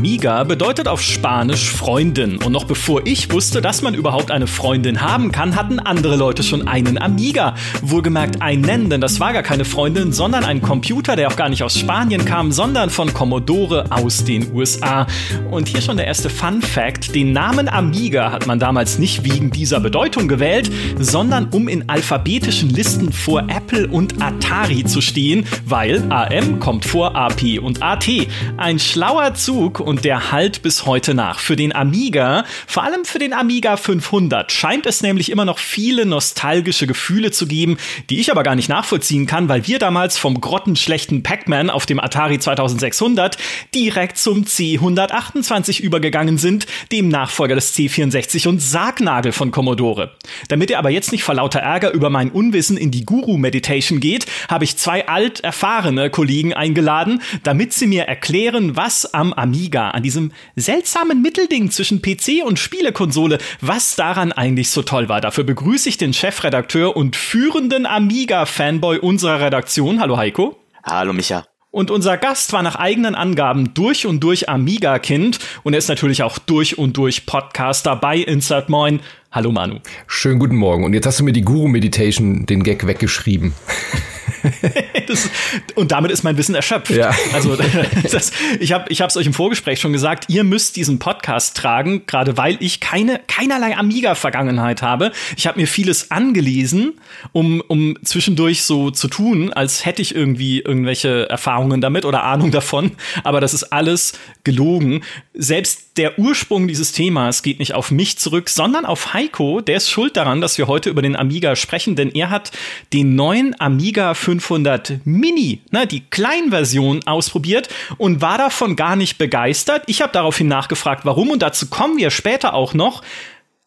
[0.00, 2.38] Amiga bedeutet auf Spanisch Freundin.
[2.38, 6.42] Und noch bevor ich wusste, dass man überhaupt eine Freundin haben kann, hatten andere Leute
[6.42, 7.54] schon einen Amiga.
[7.82, 11.62] Wohlgemerkt einen, denn das war gar keine Freundin, sondern ein Computer, der auch gar nicht
[11.62, 15.06] aus Spanien kam, sondern von Commodore aus den USA.
[15.50, 17.14] Und hier schon der erste Fun Fact.
[17.14, 22.70] Den Namen Amiga hat man damals nicht wegen dieser Bedeutung gewählt, sondern um in alphabetischen
[22.70, 28.08] Listen vor Apple und Atari zu stehen, weil AM kommt vor AP und AT.
[28.56, 31.40] Ein schlauer Zug und der halt bis heute nach.
[31.40, 36.06] Für den Amiga, vor allem für den Amiga 500, scheint es nämlich immer noch viele
[36.06, 37.76] nostalgische Gefühle zu geben,
[38.08, 41.98] die ich aber gar nicht nachvollziehen kann, weil wir damals vom grottenschlechten Pac-Man auf dem
[41.98, 43.36] Atari 2600
[43.74, 50.12] direkt zum C128 übergegangen sind, dem Nachfolger des C64 und Sargnagel von Commodore.
[50.46, 54.26] Damit ihr aber jetzt nicht vor lauter Ärger über mein Unwissen in die Guru-Meditation geht,
[54.48, 60.02] habe ich zwei alt erfahrene Kollegen eingeladen, damit sie mir erklären, was am Amiga, an
[60.02, 65.20] diesem seltsamen Mittelding zwischen PC und Spielekonsole, was daran eigentlich so toll war.
[65.20, 70.00] Dafür begrüße ich den Chefredakteur und führenden Amiga-Fanboy unserer Redaktion.
[70.00, 70.56] Hallo Heiko.
[70.84, 71.44] Hallo Micha.
[71.72, 76.24] Und unser Gast war nach eigenen Angaben durch und durch Amiga-Kind und er ist natürlich
[76.24, 79.00] auch durch und durch Podcaster bei Insert Moin.
[79.30, 79.78] Hallo Manu.
[80.08, 80.82] Schönen guten Morgen.
[80.82, 83.54] Und jetzt hast du mir die Guru-Meditation, den Gag weggeschrieben.
[85.06, 85.30] das,
[85.74, 86.90] und damit ist mein Wissen erschöpft.
[86.90, 87.14] Ja.
[87.32, 87.56] Also
[88.10, 92.06] das, ich habe ich es euch im Vorgespräch schon gesagt, ihr müsst diesen Podcast tragen,
[92.06, 95.12] gerade weil ich keine keinerlei Amiga-Vergangenheit habe.
[95.36, 96.94] Ich habe mir vieles angelesen,
[97.32, 102.50] um, um zwischendurch so zu tun, als hätte ich irgendwie irgendwelche Erfahrungen damit oder Ahnung
[102.50, 102.92] davon.
[103.24, 104.12] Aber das ist alles
[104.44, 105.02] gelogen.
[105.34, 109.60] Selbst der Ursprung dieses Themas geht nicht auf mich zurück, sondern auf Heiko.
[109.60, 112.52] Der ist schuld daran, dass wir heute über den Amiga sprechen, denn er hat
[112.94, 119.82] den neuen Amiga 500 Mini, ne, die Kleinversion, ausprobiert und war davon gar nicht begeistert.
[119.88, 123.02] Ich habe daraufhin nachgefragt, warum und dazu kommen wir später auch noch.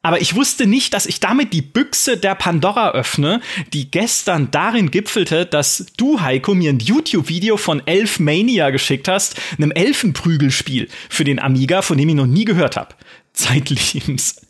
[0.03, 3.39] Aber ich wusste nicht, dass ich damit die Büchse der Pandora öffne,
[3.71, 9.35] die gestern darin gipfelte, dass du, Heiko, mir ein YouTube-Video von Elf Mania geschickt hast,
[9.57, 12.95] einem Elfenprügelspiel für den Amiga, von dem ich noch nie gehört habe.
[13.31, 14.41] Zeitlebens.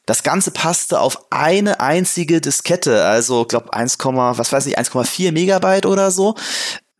[0.04, 5.86] Das Ganze passte auf eine einzige Diskette, also glaube 1, was weiß ich, 1,4 Megabyte
[5.86, 6.34] oder so,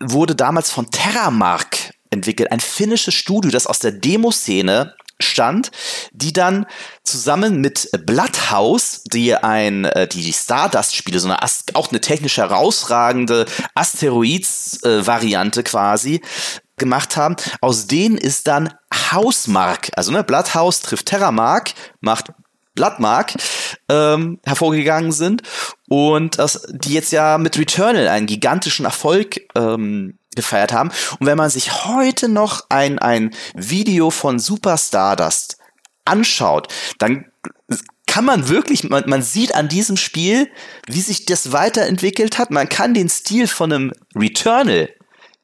[0.00, 5.70] wurde damals von Terramark entwickelt, ein finnisches Studio, das aus der Demoszene stand,
[6.12, 6.66] die dann
[7.02, 11.38] zusammen mit Bloodhouse, die ein äh, die Stardust-Spiele, so eine
[11.74, 16.20] auch eine technisch herausragende Asteroids-Variante quasi
[16.76, 17.36] gemacht haben.
[17.60, 18.74] Aus denen ist dann
[19.10, 22.32] Hausmark, also ne, Bloodhouse trifft Terramark, macht
[22.74, 23.32] Bloodmark
[23.88, 25.42] ähm, hervorgegangen sind
[25.88, 30.90] und das, die jetzt ja mit Returnal einen gigantischen Erfolg ähm, gefeiert haben.
[31.18, 35.58] Und wenn man sich heute noch ein, ein Video von Super Stardust
[36.04, 36.68] anschaut,
[36.98, 37.26] dann
[38.06, 40.48] kann man wirklich, man, man sieht an diesem Spiel,
[40.86, 42.50] wie sich das weiterentwickelt hat.
[42.50, 44.88] Man kann den Stil von einem Returnal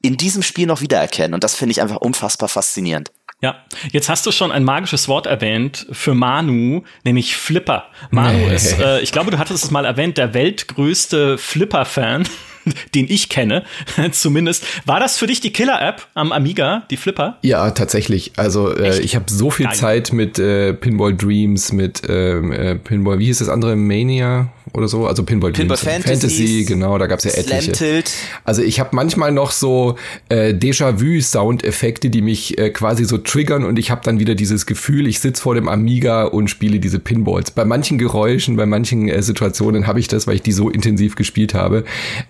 [0.01, 1.35] in diesem Spiel noch wiedererkennen.
[1.35, 3.11] Und das finde ich einfach unfassbar faszinierend.
[3.43, 3.57] Ja,
[3.91, 7.91] jetzt hast du schon ein magisches Wort erwähnt für Manu, nämlich Flipper.
[8.11, 8.55] Manu nee.
[8.55, 12.29] ist, äh, ich glaube, du hattest es mal erwähnt, der weltgrößte Flipper-Fan.
[12.95, 13.65] den ich kenne,
[14.13, 14.65] zumindest.
[14.87, 17.39] War das für dich die Killer-App am Amiga, die Flipper?
[17.43, 18.33] Ja, tatsächlich.
[18.37, 19.75] Also äh, ich habe so viel Nein.
[19.75, 24.89] Zeit mit äh, Pinball Dreams, mit ähm, äh, Pinball, wie hieß das andere, Mania oder
[24.89, 25.07] so?
[25.07, 26.05] Also Pinball, Pinball Dreams.
[26.05, 28.03] Fantasy, genau, da gab es ja etliche.
[28.45, 29.97] Also ich habe manchmal noch so
[30.29, 35.07] äh, Déjà-vu-Soundeffekte, die mich äh, quasi so triggern und ich habe dann wieder dieses Gefühl,
[35.07, 37.51] ich sitze vor dem Amiga und spiele diese Pinballs.
[37.51, 41.17] Bei manchen Geräuschen, bei manchen äh, Situationen habe ich das, weil ich die so intensiv
[41.17, 41.85] gespielt habe.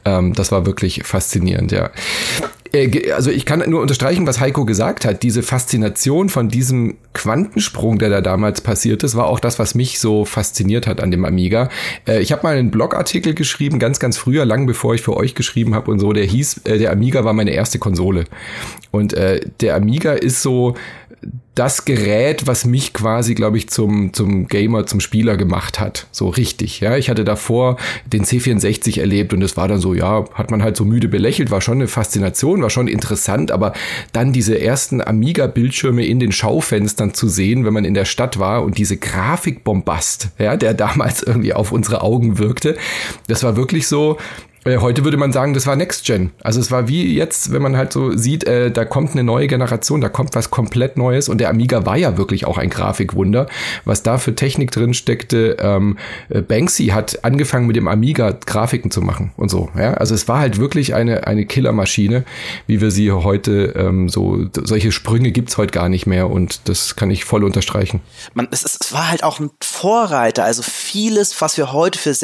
[0.04, 1.90] Ähm, das war wirklich faszinierend, ja.
[2.72, 5.22] Äh, also ich kann nur unterstreichen, was Heiko gesagt hat.
[5.22, 9.98] Diese Faszination von diesem Quantensprung, der da damals passiert ist, war auch das, was mich
[9.98, 11.68] so fasziniert hat an dem Amiga.
[12.06, 15.34] Äh, ich habe mal einen Blogartikel geschrieben, ganz, ganz früher, lang bevor ich für euch
[15.34, 16.12] geschrieben habe und so.
[16.12, 18.24] Der hieß, äh, der Amiga war meine erste Konsole.
[18.90, 20.74] Und der Amiga ist so
[21.54, 26.06] das Gerät, was mich quasi, glaube ich, zum, zum Gamer, zum Spieler gemacht hat.
[26.10, 26.96] So richtig, ja.
[26.96, 27.76] Ich hatte davor
[28.06, 31.50] den C64 erlebt und es war dann so, ja, hat man halt so müde belächelt,
[31.50, 33.74] war schon eine Faszination, war schon interessant, aber
[34.12, 38.62] dann diese ersten Amiga-Bildschirme in den Schaufenstern zu sehen, wenn man in der Stadt war
[38.62, 42.76] und diese Grafikbombast, ja, der damals irgendwie auf unsere Augen wirkte,
[43.26, 44.16] das war wirklich so,
[44.64, 46.30] heute würde man sagen, das war Next Gen.
[46.42, 49.48] Also es war wie jetzt, wenn man halt so sieht, äh, da kommt eine neue
[49.48, 53.48] Generation, da kommt was komplett Neues und der Amiga war ja wirklich auch ein Grafikwunder,
[53.84, 55.56] was da für Technik drin steckte.
[55.58, 55.98] Ähm,
[56.28, 59.68] äh, Banksy hat angefangen mit dem Amiga Grafiken zu machen und so.
[59.76, 59.94] Ja?
[59.94, 62.24] Also es war halt wirklich eine eine Killermaschine,
[62.66, 66.94] wie wir sie heute ähm, so solche Sprünge gibt's heute gar nicht mehr und das
[66.94, 68.00] kann ich voll unterstreichen.
[68.34, 72.14] Man, es, es war halt auch ein Vorreiter, also vieles, was wir heute für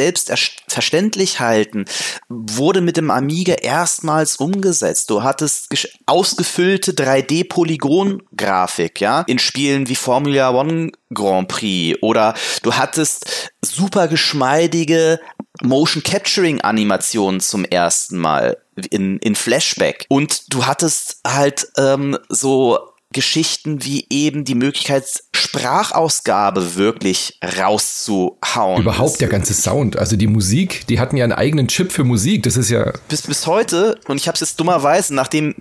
[0.69, 1.85] selbstverständlich halten
[2.29, 5.11] wurde mit dem Amiga erstmals umgesetzt.
[5.11, 5.69] Du hattest
[6.07, 15.21] ausgefüllte 3D-Polygon-Grafik, ja, in Spielen wie Formula One Grand Prix oder du hattest super geschmeidige
[15.63, 18.59] Motion Capturing Animationen zum ersten Mal
[18.91, 22.79] in, in Flashback und du hattest halt ähm, so
[23.13, 28.83] Geschichten wie eben die Möglichkeit, Sprachausgabe wirklich rauszuhauen.
[28.83, 32.43] Überhaupt der ganze Sound, also die Musik, die hatten ja einen eigenen Chip für Musik,
[32.43, 32.93] das ist ja...
[33.09, 35.55] Bis, bis heute, und ich habe es jetzt dummerweise, nachdem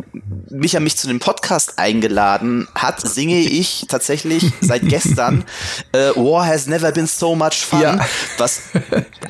[0.50, 5.46] Micha mich zu dem Podcast eingeladen hat, singe ich tatsächlich seit gestern
[5.94, 8.06] äh, War has never been so much fun, ja.
[8.38, 8.62] was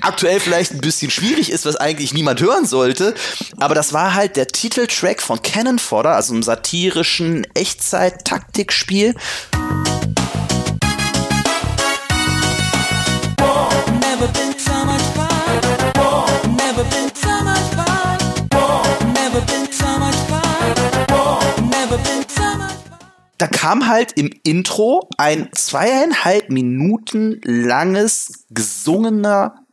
[0.01, 3.13] aktuell vielleicht ein bisschen schwierig ist, was eigentlich niemand hören sollte,
[3.59, 9.15] aber das war halt der Titeltrack von Cannon Fodder, also einem satirischen Echtzeit Echtzeit-Taktikspiel.
[23.39, 29.65] Da kam halt im Intro ein zweieinhalb Minuten langes gesungener,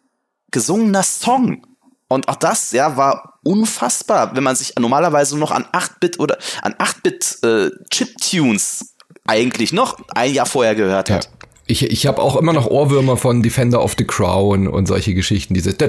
[0.51, 1.74] gesungener Song.
[2.09, 6.75] Und auch das, ja, war unfassbar, wenn man sich normalerweise noch an 8-Bit oder an
[6.75, 8.95] 8-Bit äh, Chip-Tunes
[9.27, 11.25] eigentlich noch ein Jahr vorher gehört hat.
[11.25, 11.31] Ja.
[11.67, 15.55] Ich, ich habe auch immer noch Ohrwürmer von Defender of the Crown und solche Geschichten,
[15.55, 15.75] diese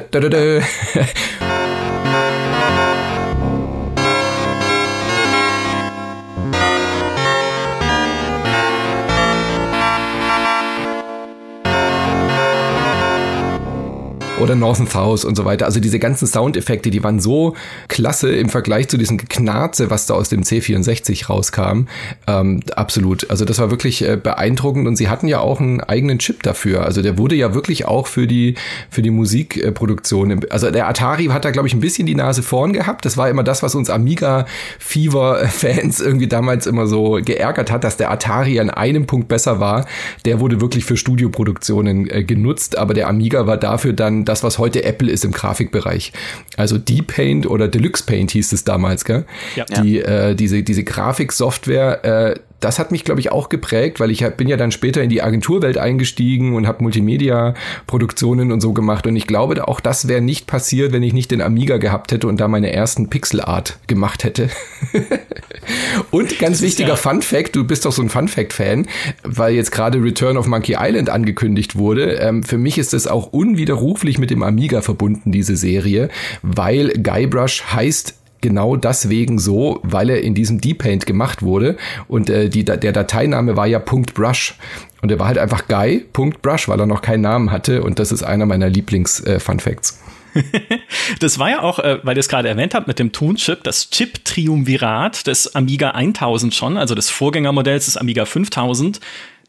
[14.39, 15.65] oder Northern South und so weiter.
[15.65, 17.55] Also diese ganzen Soundeffekte, die waren so
[17.87, 21.85] klasse im Vergleich zu diesem Knarze, was da aus dem C64 rauskam.
[22.27, 23.29] Ähm, absolut.
[23.29, 26.83] Also das war wirklich äh, beeindruckend und sie hatten ja auch einen eigenen Chip dafür.
[26.83, 28.55] Also der wurde ja wirklich auch für die,
[28.89, 30.45] für die Musikproduktion.
[30.49, 33.05] also der Atari hat da, glaube ich, ein bisschen die Nase vorn gehabt.
[33.05, 38.11] Das war immer das, was uns Amiga-Fever-Fans irgendwie damals immer so geärgert hat, dass der
[38.11, 39.85] Atari an einem Punkt besser war.
[40.25, 44.57] Der wurde wirklich für Studioproduktionen äh, genutzt, aber der Amiga war dafür dann das, was
[44.57, 46.11] heute Apple ist im Grafikbereich.
[46.57, 49.25] Also Deep Paint oder Deluxe Paint hieß es damals, gell?
[49.55, 49.65] Ja.
[49.65, 54.25] Die, äh, diese, diese Grafiksoftware, äh, das hat mich, glaube ich, auch geprägt, weil ich
[54.37, 59.05] bin ja dann später in die Agenturwelt eingestiegen und habe Multimedia-Produktionen und so gemacht.
[59.07, 62.27] Und ich glaube, auch das wäre nicht passiert, wenn ich nicht den Amiga gehabt hätte
[62.27, 64.49] und da meine ersten Pixel-Art gemacht hätte.
[66.11, 68.87] und ganz wichtiger ja Fun Fact, du bist doch so ein Fun Fact-Fan,
[69.23, 72.13] weil jetzt gerade Return of Monkey Island angekündigt wurde.
[72.13, 76.09] Ähm, für mich ist es auch unwiderruflich mit dem Amiga verbunden, diese Serie,
[76.41, 81.77] weil Guybrush heißt genau deswegen so, weil er in diesem Deep Paint gemacht wurde.
[82.07, 84.53] Und äh, die, der Dateiname war ja .brush.
[85.01, 87.81] Und er war halt einfach Guy .brush, weil er noch keinen Namen hatte.
[87.81, 89.99] Und das ist einer meiner Lieblings äh, Fun Facts.
[91.19, 93.89] das war ja auch, äh, weil ihr es gerade erwähnt habt mit dem Tonchip, das
[93.89, 98.99] Chip-Triumvirat des Amiga 1000 schon, also des Vorgängermodells des Amiga 5000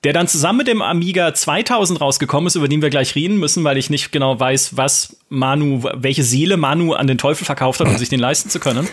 [0.06, 3.64] der dann zusammen mit dem Amiga 2000 rausgekommen ist, über den wir gleich reden müssen,
[3.64, 7.88] weil ich nicht genau weiß, was Manu, welche Seele Manu an den Teufel verkauft hat,
[7.88, 8.86] um sich den leisten zu können.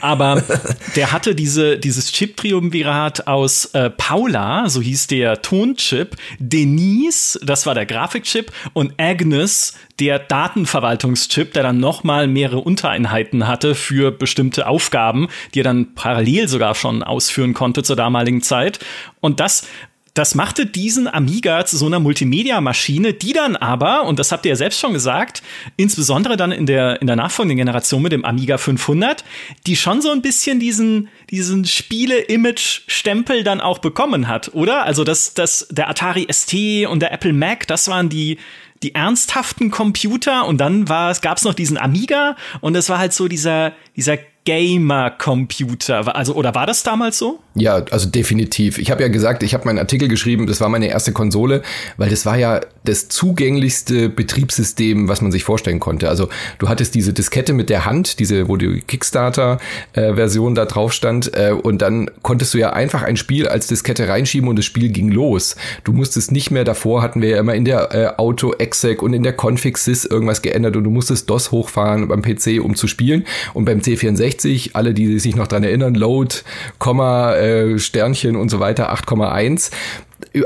[0.00, 0.44] Aber
[0.94, 7.74] der hatte diese, dieses Chip-Triumvirat aus äh, Paula, so hieß der Tonchip, Denise, das war
[7.74, 15.28] der Grafikchip, und Agnes, der Datenverwaltungschip, der dann nochmal mehrere Untereinheiten hatte für bestimmte Aufgaben,
[15.52, 18.78] die er dann parallel sogar schon ausführen konnte zur damaligen Zeit.
[19.20, 19.66] Und das
[20.14, 24.50] das machte diesen Amiga zu so einer Multimedia-Maschine, die dann aber, und das habt ihr
[24.50, 25.42] ja selbst schon gesagt,
[25.76, 29.24] insbesondere dann in der, in der nachfolgenden Generation mit dem Amiga 500,
[29.66, 34.84] die schon so ein bisschen diesen, diesen Spiele-Image-Stempel dann auch bekommen hat, oder?
[34.84, 36.54] Also das, das, der Atari ST
[36.88, 38.38] und der Apple Mac, das waren die,
[38.82, 43.28] die ernsthaften Computer und dann gab es noch diesen Amiga und es war halt so
[43.28, 46.14] dieser, dieser Gamer-Computer.
[46.16, 47.40] Also, oder war das damals so?
[47.56, 48.78] Ja, also definitiv.
[48.78, 51.62] Ich habe ja gesagt, ich habe meinen Artikel geschrieben, das war meine erste Konsole,
[51.96, 56.08] weil das war ja das zugänglichste Betriebssystem, was man sich vorstellen konnte.
[56.08, 56.28] Also
[56.58, 61.50] du hattest diese Diskette mit der Hand, diese, wo die Kickstarter-Version da drauf stand, äh,
[61.50, 65.10] und dann konntest du ja einfach ein Spiel als Diskette reinschieben und das Spiel ging
[65.10, 65.56] los.
[65.82, 69.24] Du musstest nicht mehr, davor hatten wir ja immer in der äh, Auto-Exec und in
[69.24, 73.24] der Config-Sys irgendwas geändert und du musstest DOS hochfahren beim PC, um zu spielen.
[73.54, 76.36] Und beim C64, alle, die sich noch dran erinnern, Load,
[76.78, 79.70] Komma, äh, Sternchen und so weiter, 8,1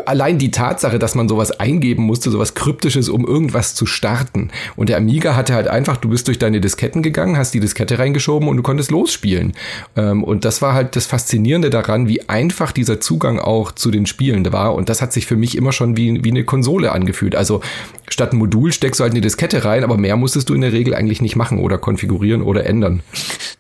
[0.07, 4.51] allein die Tatsache, dass man sowas eingeben musste, sowas Kryptisches, um irgendwas zu starten.
[4.77, 7.99] Und der Amiga hatte halt einfach, du bist durch deine Disketten gegangen, hast die Diskette
[7.99, 9.53] reingeschoben und du konntest losspielen.
[9.97, 14.07] Ähm, und das war halt das Faszinierende daran, wie einfach dieser Zugang auch zu den
[14.07, 14.75] Spielen war.
[14.75, 17.35] Und das hat sich für mich immer schon wie, wie eine Konsole angefühlt.
[17.35, 17.61] Also
[18.09, 20.73] statt ein Modul steckst du halt eine Diskette rein, aber mehr musstest du in der
[20.73, 23.03] Regel eigentlich nicht machen oder konfigurieren oder ändern.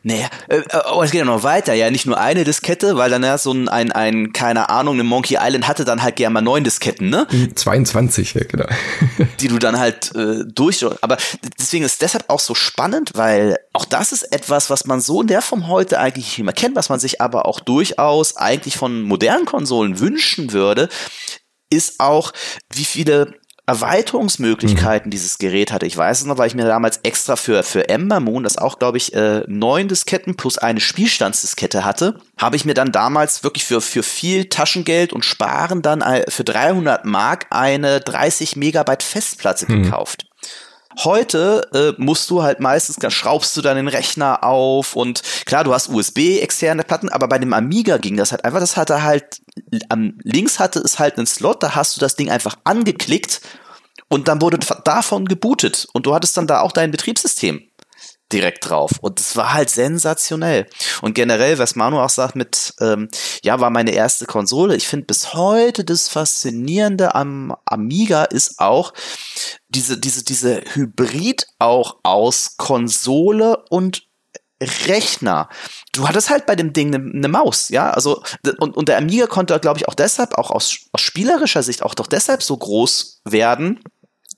[0.02, 0.61] Naja, äh,
[0.94, 3.52] oh, es geht ja noch weiter, ja, nicht nur eine Diskette, weil dann ja so
[3.52, 7.11] ein, ein, ein keine Ahnung, eine Monkey Island hatte dann halt gerne mal neun Disketten,
[7.11, 7.26] ne?
[7.54, 8.66] 22, ja, genau.
[9.40, 11.16] die du dann halt äh, durch, aber
[11.58, 15.26] deswegen ist deshalb auch so spannend, weil auch das ist etwas, was man so in
[15.26, 19.02] der Form heute eigentlich nicht mehr kennt, was man sich aber auch durchaus eigentlich von
[19.02, 20.88] modernen Konsolen wünschen würde,
[21.70, 22.32] ist auch,
[22.73, 23.34] wie viele
[23.66, 25.11] Erweiterungsmöglichkeiten mhm.
[25.11, 25.87] dieses Gerät hatte.
[25.87, 28.78] Ich weiß es noch, weil ich mir damals extra für, für Ember Moon, das auch,
[28.78, 33.64] glaube ich, äh, neun Disketten plus eine Spielstandsdiskette hatte, habe ich mir dann damals wirklich
[33.64, 39.71] für, für viel Taschengeld und Sparen dann äh, für 300 Mark eine 30 Megabyte Festplatte
[39.71, 39.85] mhm.
[39.85, 40.26] gekauft.
[41.02, 45.64] Heute äh, musst du halt meistens, da schraubst du dann den Rechner auf und klar,
[45.64, 49.02] du hast USB externe Platten, aber bei dem Amiga ging das halt einfach, das hatte
[49.02, 49.40] halt,
[49.88, 53.40] am links hatte es halt einen Slot, da hast du das Ding einfach angeklickt
[54.08, 57.62] und dann wurde davon gebootet und du hattest dann da auch dein Betriebssystem
[58.34, 58.90] direkt drauf.
[59.00, 60.66] Und es war halt sensationell.
[61.00, 63.08] Und generell, was Manu auch sagt mit, ähm,
[63.42, 64.76] ja, war meine erste Konsole.
[64.76, 68.92] Ich finde bis heute das Faszinierende am Amiga ist auch
[69.68, 74.02] diese, diese, diese Hybrid auch aus Konsole und
[74.60, 75.48] Rechner.
[75.92, 78.22] Du hattest halt bei dem Ding eine ne Maus, ja, also
[78.58, 81.94] und, und der Amiga konnte, glaube ich, auch deshalb, auch aus, aus spielerischer Sicht, auch
[81.94, 83.80] doch deshalb so groß werden.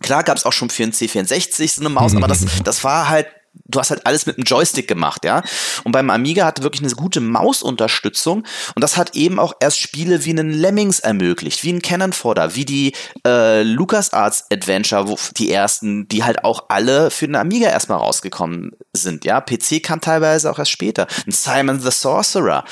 [0.01, 3.09] Klar gab es auch schon für einen C64 so eine Maus, aber das, das war
[3.09, 3.29] halt
[3.65, 5.43] du hast halt alles mit einem Joystick gemacht, ja.
[5.85, 8.45] Und beim Amiga hatte wirklich eine gute Mausunterstützung
[8.75, 12.55] und das hat eben auch erst Spiele wie einen Lemmings ermöglicht, wie ein Cannon Fodder,
[12.55, 12.93] wie die
[13.27, 18.73] äh, LucasArts Adventure, wo die ersten, die halt auch alle für den Amiga erstmal rausgekommen
[18.93, 19.41] sind, ja.
[19.41, 21.07] PC kam teilweise auch erst später.
[21.27, 22.65] Ein Simon the Sorcerer,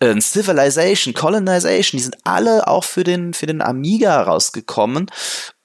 [0.00, 5.10] ein Civilization, Colonization, die sind alle auch für den für den Amiga rausgekommen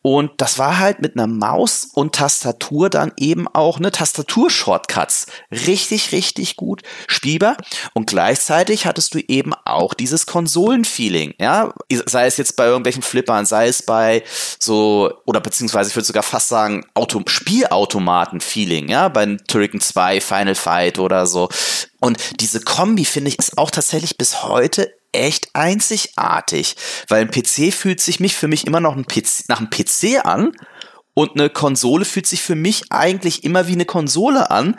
[0.01, 5.25] und das war halt mit einer Maus und Tastatur dann eben auch eine Tastatur-Shortcuts.
[5.51, 7.58] Richtig, richtig gut spielbar.
[7.94, 11.74] Und gleichzeitig hattest du eben auch dieses Konsolenfeeling, ja.
[12.06, 14.24] Sei es jetzt bei irgendwelchen Flippern, sei es bei
[14.60, 19.10] so, oder beziehungsweise ich würde sogar fast sagen, Auto Spielautomaten-Feeling, ja.
[19.10, 21.50] Bei Turrican 2, Final Fight oder so.
[22.00, 26.75] Und diese Kombi, finde ich, ist auch tatsächlich bis heute echt einzigartig,
[27.07, 30.25] weil ein PC fühlt sich mich für mich immer noch ein PC, nach einem PC
[30.25, 30.51] an
[31.13, 34.75] und eine Konsole fühlt sich für mich eigentlich immer wie eine Konsole an,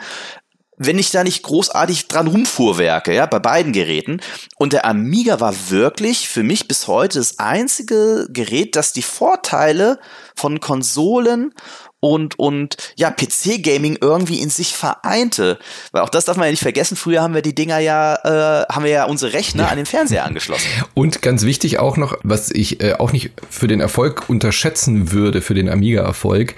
[0.77, 4.21] wenn ich da nicht großartig dran rumfuhrwerke, ja, bei beiden Geräten.
[4.55, 9.99] Und der Amiga war wirklich für mich bis heute das einzige Gerät, das die Vorteile
[10.37, 11.53] von Konsolen
[11.99, 15.59] und, und ja, PC-Gaming irgendwie in sich vereinte.
[15.91, 18.65] Weil auch das darf man ja nicht vergessen, früher haben wir die Dinger ja, äh,
[18.71, 19.69] haben wir ja unsere Rechner ja.
[19.69, 20.67] an den Fernseher angeschlossen.
[20.93, 25.41] Und ganz wichtig auch noch, was ich äh, auch nicht für den Erfolg unterschätzen würde,
[25.41, 26.55] für den Amiga-Erfolg,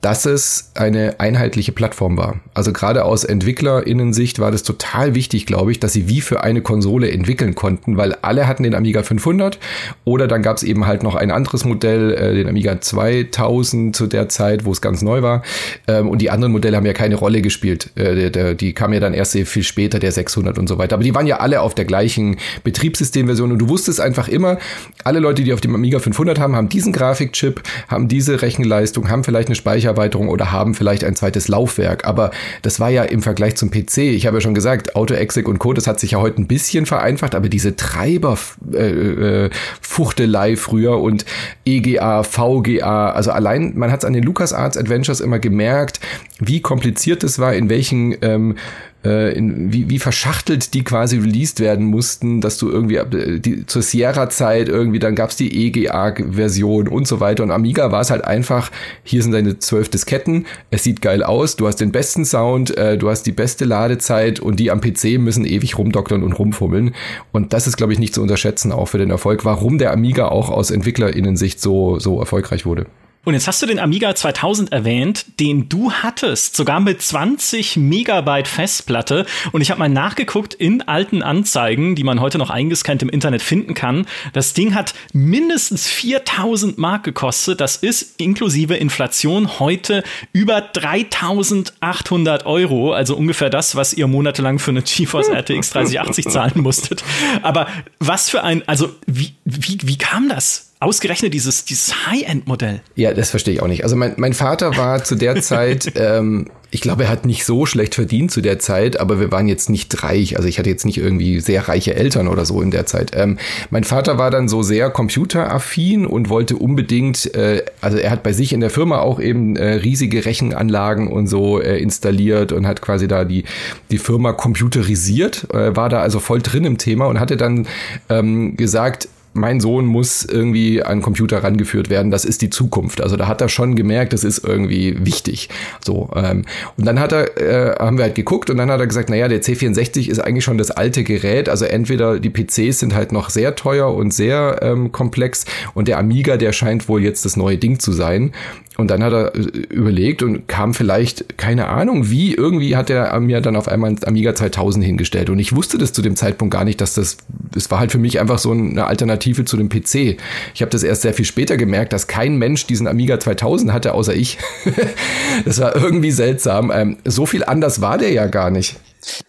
[0.00, 2.36] dass es eine einheitliche Plattform war.
[2.54, 6.62] Also gerade aus Entwicklerinnensicht war das total wichtig, glaube ich, dass sie wie für eine
[6.62, 9.58] Konsole entwickeln konnten, weil alle hatten den Amiga 500
[10.04, 14.06] oder dann gab es eben halt noch ein anderes Modell, äh, den Amiga 2000 zu
[14.06, 15.42] der Zeit, wo es ganz neu war.
[15.88, 17.90] Ähm, und die anderen Modelle haben ja keine Rolle gespielt.
[17.96, 20.78] Äh, der, der, die kamen ja dann erst sehr viel später, der 600 und so
[20.78, 20.94] weiter.
[20.94, 24.58] Aber die waren ja alle auf der gleichen Betriebssystemversion und du wusstest einfach immer,
[25.02, 29.24] alle Leute, die auf dem Amiga 500 haben, haben diesen Grafikchip, haben diese Rechenleistung, haben
[29.24, 32.06] vielleicht eine Speicher Speichererweiterung oder haben vielleicht ein zweites Laufwerk.
[32.06, 32.30] Aber
[32.62, 35.72] das war ja im Vergleich zum PC, ich habe ja schon gesagt, AutoExec und Co.,
[35.72, 41.24] das hat sich ja heute ein bisschen vereinfacht, aber diese Treiberfuchtelei äh, äh früher und
[41.64, 46.00] EGA, VGA, also allein, man hat es an den LucasArts Adventures immer gemerkt,
[46.38, 48.56] wie kompliziert es war, in welchen ähm,
[49.04, 53.64] äh, in, wie, wie verschachtelt die quasi released werden mussten, dass du irgendwie äh, die,
[53.66, 57.42] zur Sierra-Zeit irgendwie, dann gab's die EGA-Version und so weiter.
[57.44, 58.70] Und Amiga war es halt einfach,
[59.04, 62.98] hier sind deine zwölf Disketten, es sieht geil aus, du hast den besten Sound, äh,
[62.98, 66.94] du hast die beste Ladezeit und die am PC müssen ewig rumdoktern und rumfummeln.
[67.32, 70.28] Und das ist, glaube ich, nicht zu unterschätzen, auch für den Erfolg, warum der Amiga
[70.28, 72.86] auch aus EntwicklerInnen-Sicht so, so erfolgreich wurde.
[73.28, 78.48] Und jetzt hast du den Amiga 2000 erwähnt, den du hattest, sogar mit 20 Megabyte
[78.48, 79.26] Festplatte.
[79.52, 83.42] Und ich habe mal nachgeguckt in alten Anzeigen, die man heute noch eingescannt im Internet
[83.42, 84.06] finden kann.
[84.32, 87.60] Das Ding hat mindestens 4000 Mark gekostet.
[87.60, 92.94] Das ist inklusive Inflation heute über 3800 Euro.
[92.94, 97.04] Also ungefähr das, was ihr monatelang für eine GeForce RTX 3080 zahlen musstet.
[97.42, 97.66] Aber
[97.98, 100.67] was für ein, also wie, wie, wie kam das?
[100.80, 102.80] Ausgerechnet dieses, dieses High-End-Modell.
[102.94, 103.82] Ja, das verstehe ich auch nicht.
[103.82, 107.64] Also mein, mein Vater war zu der Zeit, ähm, ich glaube, er hat nicht so
[107.64, 110.36] schlecht verdient zu der Zeit, aber wir waren jetzt nicht reich.
[110.36, 113.12] Also ich hatte jetzt nicht irgendwie sehr reiche Eltern oder so in der Zeit.
[113.14, 113.38] Ähm,
[113.70, 118.32] mein Vater war dann so sehr computeraffin und wollte unbedingt, äh, also er hat bei
[118.32, 122.82] sich in der Firma auch eben äh, riesige Rechenanlagen und so äh, installiert und hat
[122.82, 123.44] quasi da die,
[123.90, 127.66] die Firma computerisiert, äh, war da also voll drin im Thema und hatte dann
[128.10, 133.00] ähm, gesagt, mein Sohn muss irgendwie an Computer rangeführt werden, das ist die Zukunft.
[133.00, 135.48] Also da hat er schon gemerkt, das ist irgendwie wichtig.
[135.84, 136.44] So, ähm,
[136.76, 139.28] und dann hat er, äh, haben wir halt geguckt und dann hat er gesagt, naja,
[139.28, 141.48] der C64 ist eigentlich schon das alte Gerät.
[141.48, 145.98] Also entweder die PCs sind halt noch sehr teuer und sehr ähm, komplex und der
[145.98, 148.32] Amiga, der scheint wohl jetzt das neue Ding zu sein.
[148.78, 153.18] Und dann hat er äh, überlegt und kam vielleicht, keine Ahnung, wie, irgendwie hat er
[153.18, 155.30] mir dann auf einmal ein Amiga 2000 hingestellt.
[155.30, 157.16] Und ich wusste das zu dem Zeitpunkt gar nicht, dass das,
[157.56, 160.20] es war halt für mich einfach so eine Alternative zu dem PC.
[160.54, 163.94] Ich habe das erst sehr viel später gemerkt, dass kein Mensch diesen Amiga 2000 hatte,
[163.94, 164.38] außer ich.
[165.44, 166.70] das war irgendwie seltsam.
[166.74, 168.76] Ähm, so viel anders war der ja gar nicht.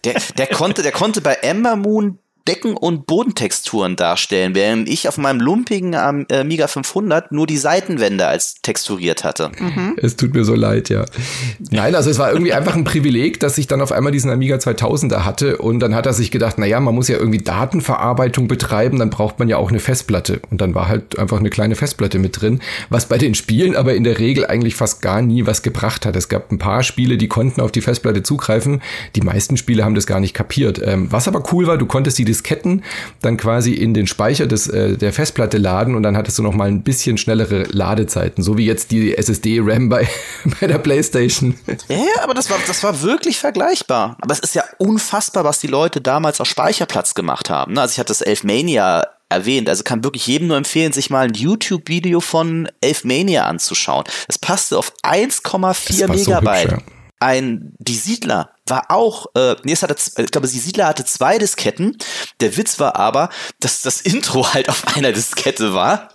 [0.04, 5.18] Der, der konnte, der konnte bei Ember Moon Decken- und Bodentexturen darstellen, während ich auf
[5.18, 9.50] meinem lumpigen Amiga 500 nur die Seitenwände als texturiert hatte.
[9.58, 9.96] Mhm.
[9.96, 11.04] Es tut mir so leid, ja.
[11.70, 14.56] Nein, also es war irgendwie einfach ein Privileg, dass ich dann auf einmal diesen Amiga
[14.56, 18.48] 2000er hatte und dann hat er sich gedacht, na ja, man muss ja irgendwie Datenverarbeitung
[18.48, 21.76] betreiben, dann braucht man ja auch eine Festplatte und dann war halt einfach eine kleine
[21.76, 25.46] Festplatte mit drin, was bei den Spielen aber in der Regel eigentlich fast gar nie
[25.46, 26.16] was gebracht hat.
[26.16, 28.82] Es gab ein paar Spiele, die konnten auf die Festplatte zugreifen,
[29.14, 30.80] die meisten Spiele haben das gar nicht kapiert.
[30.82, 32.84] Ähm, was aber cool war, du konntest die Disketten
[33.20, 36.54] dann quasi in den Speicher des, äh, der Festplatte laden und dann hattest du noch
[36.54, 40.08] mal ein bisschen schnellere Ladezeiten, so wie jetzt die SSD-RAM bei,
[40.60, 41.58] bei der PlayStation.
[41.88, 44.16] Ja, aber das war, das war wirklich vergleichbar.
[44.20, 47.74] Aber es ist ja unfassbar, was die Leute damals aus Speicherplatz gemacht haben.
[47.74, 47.80] Ne?
[47.80, 49.68] Also ich hatte das Elfmania erwähnt.
[49.68, 54.04] Also kann wirklich jedem nur empfehlen, sich mal ein YouTube-Video von Elfmania anzuschauen.
[54.28, 56.70] Es passte auf 1,4 Megabyte.
[56.70, 60.58] So hübsch, ja ein die Siedler war auch, äh, nee, es hatte, ich glaube, die
[60.58, 61.98] Siedler hatte zwei Disketten.
[62.40, 63.28] Der Witz war aber,
[63.58, 66.08] dass das Intro halt auf einer Diskette war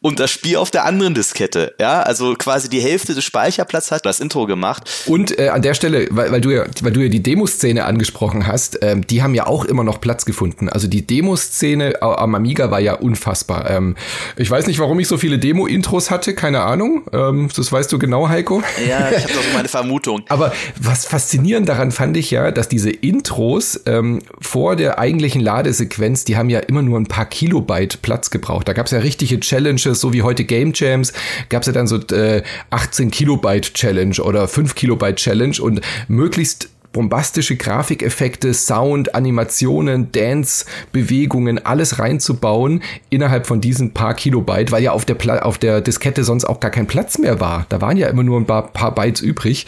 [0.00, 1.74] und das Spiel auf der anderen Diskette.
[1.80, 4.88] Ja, also quasi die Hälfte des Speicherplatzes hat das Intro gemacht.
[5.06, 8.46] Und äh, an der Stelle, weil, weil, du ja, weil du ja die Demoszene angesprochen
[8.46, 10.68] hast, ähm, die haben ja auch immer noch Platz gefunden.
[10.68, 13.70] Also die Demoszene am Amiga war ja unfassbar.
[13.70, 13.96] Ähm,
[14.36, 17.04] ich weiß nicht, warum ich so viele Demo-Intros hatte, keine Ahnung.
[17.12, 18.62] Ähm, das weißt du genau, Heiko.
[18.86, 20.22] Ja, ich habe doch meine Vermutung.
[20.28, 26.24] Aber was faszinierend daran fand ich ja, dass diese Intros ähm, vor der eigentlichen Ladesequenz,
[26.24, 28.68] die haben ja immer nur ein paar Kilobyte Platz gebraucht.
[28.68, 31.12] Da gab es ja richtige Challenges, so wie heute Game Jams,
[31.50, 36.70] gab es ja dann so äh, 18 Kilobyte Challenge oder 5 Kilobyte Challenge und möglichst
[36.94, 45.04] bombastische Grafikeffekte, Sound, Animationen, Dance-Bewegungen, alles reinzubauen innerhalb von diesen paar Kilobyte, weil ja auf
[45.04, 47.66] der, Pla auf der Diskette sonst auch gar kein Platz mehr war.
[47.68, 49.66] Da waren ja immer nur ein paar, paar Bytes übrig.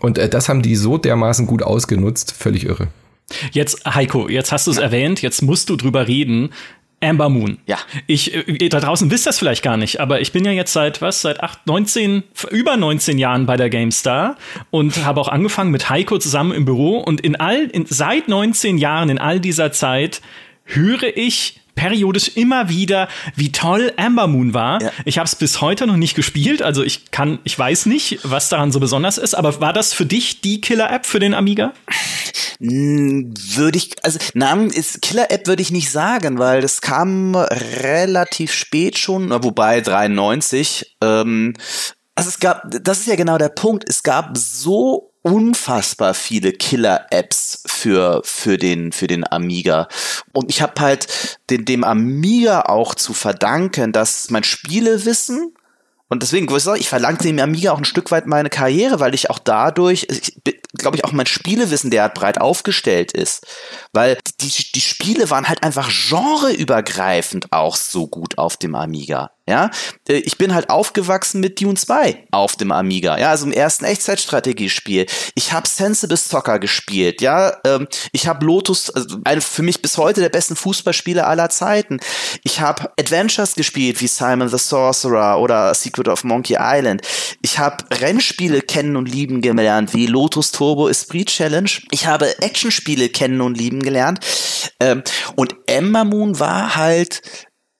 [0.00, 2.88] Und äh, das haben die so dermaßen gut ausgenutzt, völlig irre.
[3.52, 6.50] Jetzt, Heiko, jetzt hast du es erwähnt, jetzt musst du drüber reden
[7.00, 7.58] Amber Moon.
[7.66, 7.78] Ja.
[8.06, 11.02] Ich, äh, da draußen wisst das vielleicht gar nicht, aber ich bin ja jetzt seit
[11.02, 14.36] was, seit acht, 19, über 19 Jahren bei der GameStar
[14.70, 18.78] und habe auch angefangen mit Heiko zusammen im Büro und in all, in, seit 19
[18.78, 20.22] Jahren, in all dieser Zeit,
[20.64, 24.82] höre ich periodisch immer wieder, wie toll Amber Moon war.
[24.82, 24.90] Ja.
[25.04, 28.48] Ich habe es bis heute noch nicht gespielt, also ich kann, ich weiß nicht, was
[28.48, 31.72] daran so besonders ist, aber war das für dich die Killer-App für den Amiga?
[32.58, 38.98] Würde ich, also Namen ist Killer-App würde ich nicht sagen, weil das kam relativ spät
[38.98, 40.96] schon, wobei 93.
[41.02, 41.52] Ähm,
[42.14, 43.84] also es gab, das ist ja genau der Punkt.
[43.86, 49.88] Es gab so unfassbar viele Killer-Apps für, für, den, für den Amiga.
[50.32, 55.52] Und ich habe halt den, dem Amiga auch zu verdanken, dass mein Spielewissen
[56.08, 59.40] und deswegen, ich verlangte dem Amiga auch ein Stück weit meine Karriere, weil ich auch
[59.40, 60.06] dadurch,
[60.74, 63.44] glaube ich, auch mein Spielewissen derart breit aufgestellt ist.
[63.92, 69.32] Weil die, die Spiele waren halt einfach genreübergreifend auch so gut auf dem Amiga.
[69.48, 69.70] Ja,
[70.08, 73.84] äh, ich bin halt aufgewachsen mit Dune 2 auf dem Amiga, ja, also im ersten
[73.84, 75.06] Echtzeitstrategiespiel.
[75.36, 79.98] Ich habe Sensible Soccer gespielt, ja, ähm, ich habe Lotus, also eine für mich bis
[79.98, 82.00] heute der besten Fußballspieler aller Zeiten.
[82.42, 87.02] Ich habe Adventures gespielt wie Simon the Sorcerer oder Secret of Monkey Island.
[87.42, 91.70] Ich habe Rennspiele kennen und lieben gelernt wie Lotus Turbo Esprit Challenge.
[91.92, 94.20] Ich habe Actionspiele kennen und lieben gelernt.
[94.80, 95.02] Ähm,
[95.36, 97.22] und Ember Moon war halt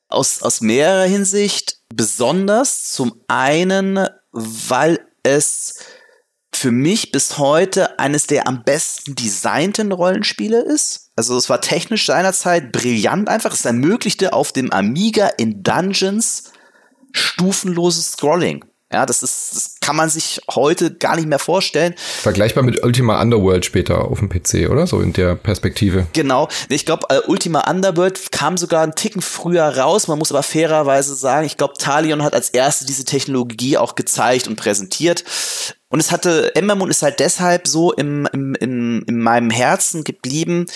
[0.09, 2.93] aus, aus mehrerer Hinsicht besonders.
[2.93, 5.79] Zum einen, weil es
[6.55, 11.11] für mich bis heute eines der am besten designten Rollenspiele ist.
[11.17, 13.53] Also es war technisch seinerzeit brillant einfach.
[13.53, 16.53] Es ermöglichte auf dem Amiga in Dungeons
[17.13, 18.65] stufenloses Scrolling.
[18.93, 21.95] Ja, das ist, das kann man sich heute gar nicht mehr vorstellen.
[21.97, 24.87] Vergleichbar mit Ultima Underworld später auf dem PC, oder?
[24.87, 26.07] So in der Perspektive.
[26.13, 26.49] Genau.
[26.69, 30.07] Ich glaube, äh, Ultima Underworld kam sogar einen Ticken früher raus.
[30.07, 34.47] Man muss aber fairerweise sagen, ich glaube, Talion hat als erste diese Technologie auch gezeigt
[34.47, 35.25] und präsentiert.
[35.89, 40.67] Und es hatte, Embermoon ist halt deshalb so im, im, in, in meinem Herzen geblieben.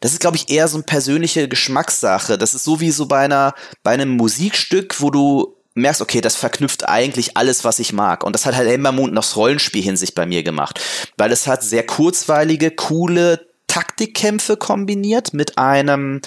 [0.00, 2.36] Das ist, glaube ich, eher so eine persönliche Geschmackssache.
[2.36, 3.54] Das ist so wie so bei einer,
[3.84, 8.24] bei einem Musikstück, wo du merkst, okay, das verknüpft eigentlich alles, was ich mag.
[8.24, 10.80] Und das hat halt Ember Moon aus Rollenspielhinsicht bei mir gemacht.
[11.16, 16.22] Weil es hat sehr kurzweilige, coole Taktikkämpfe kombiniert mit einem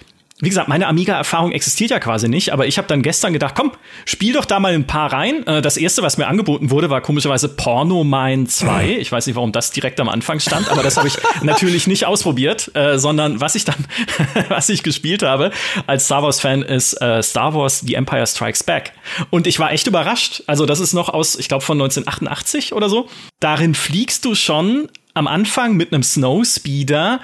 [0.41, 3.71] wie gesagt, meine Amiga-Erfahrung existiert ja quasi nicht, aber ich habe dann gestern gedacht, komm,
[4.05, 5.45] spiel doch da mal ein paar rein.
[5.45, 8.97] Äh, das erste, was mir angeboten wurde, war komischerweise Porno Mine 2.
[8.99, 12.05] Ich weiß nicht, warum das direkt am Anfang stand, aber das habe ich natürlich nicht
[12.05, 13.85] ausprobiert, äh, sondern was ich dann,
[14.49, 15.51] was ich gespielt habe
[15.85, 18.93] als Star Wars-Fan ist äh, Star Wars The Empire Strikes Back.
[19.29, 20.43] Und ich war echt überrascht.
[20.47, 23.07] Also, das ist noch aus, ich glaube, von 1988 oder so.
[23.39, 27.19] Darin fliegst du schon am Anfang mit einem Snowspeeder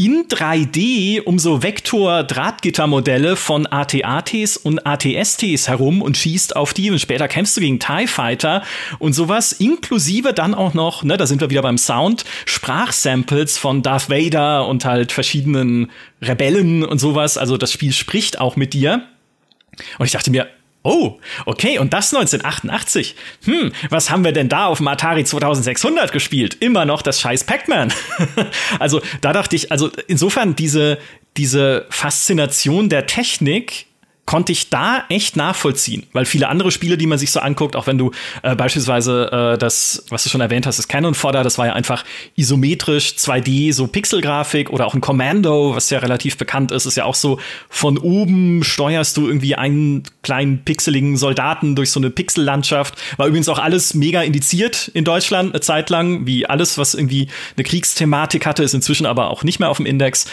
[0.00, 6.98] in 3D um so Vektor-Drahtgittermodelle von AT-ATs und AT-STs herum und schießt auf die und
[6.98, 8.62] später kämpfst du gegen TIE Fighter
[8.98, 13.82] und sowas, inklusive dann auch noch, ne, da sind wir wieder beim Sound, Sprachsamples von
[13.82, 15.90] Darth Vader und halt verschiedenen
[16.22, 17.36] Rebellen und sowas.
[17.36, 19.04] Also das Spiel spricht auch mit dir.
[19.98, 20.48] Und ich dachte mir,
[20.82, 23.14] Oh, okay, und das 1988.
[23.44, 26.56] Hm, was haben wir denn da auf dem Atari 2600 gespielt?
[26.60, 27.92] Immer noch das scheiß Pac-Man.
[28.78, 30.98] also, da dachte ich, also insofern diese,
[31.36, 33.86] diese Faszination der Technik
[34.30, 37.88] konnte ich da echt nachvollziehen, weil viele andere Spiele, die man sich so anguckt, auch
[37.88, 38.12] wenn du
[38.44, 41.72] äh, beispielsweise äh, das, was du schon erwähnt hast, das Canon Fodder, das war ja
[41.72, 42.04] einfach
[42.36, 47.06] isometrisch 2D, so Pixelgrafik oder auch ein Commando, was ja relativ bekannt ist, ist ja
[47.06, 52.94] auch so von oben steuerst du irgendwie einen kleinen pixeligen Soldaten durch so eine Pixellandschaft.
[53.16, 57.26] War übrigens auch alles mega indiziert in Deutschland eine Zeit lang, wie alles, was irgendwie
[57.56, 60.26] eine Kriegsthematik hatte, ist inzwischen aber auch nicht mehr auf dem Index.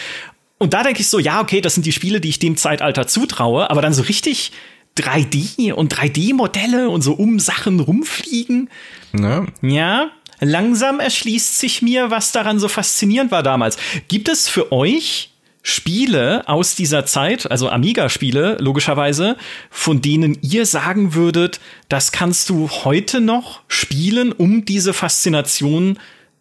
[0.58, 3.06] Und da denke ich so, ja, okay, das sind die Spiele, die ich dem Zeitalter
[3.06, 4.52] zutraue, aber dann so richtig
[4.96, 8.68] 3D und 3D-Modelle und so um Sachen rumfliegen.
[9.16, 9.46] Ja.
[9.62, 13.76] ja, langsam erschließt sich mir, was daran so faszinierend war damals.
[14.08, 15.30] Gibt es für euch
[15.62, 19.36] Spiele aus dieser Zeit, also Amiga-Spiele, logischerweise,
[19.70, 25.98] von denen ihr sagen würdet, das kannst du heute noch spielen, um diese Faszination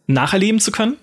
[0.08, 0.96] nacherleben zu können?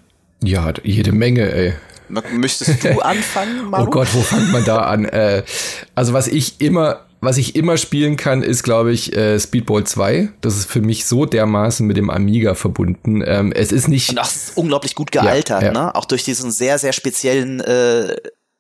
[0.43, 1.75] Ja, jede Menge, ey.
[2.09, 3.85] Möchtest du anfangen, Maru?
[3.85, 5.05] Oh Gott, wo fängt man da an?
[5.05, 5.43] Äh,
[5.95, 10.31] also was ich immer, was ich immer spielen kann, ist, glaube ich, äh, Speedball 2.
[10.41, 13.23] Das ist für mich so dermaßen mit dem Amiga verbunden.
[13.27, 14.11] Ähm, es ist nicht.
[14.11, 15.73] Und auch unglaublich gut gealtert, ja, ja.
[15.73, 15.95] ne?
[15.95, 18.17] Auch durch diesen sehr, sehr speziellen äh,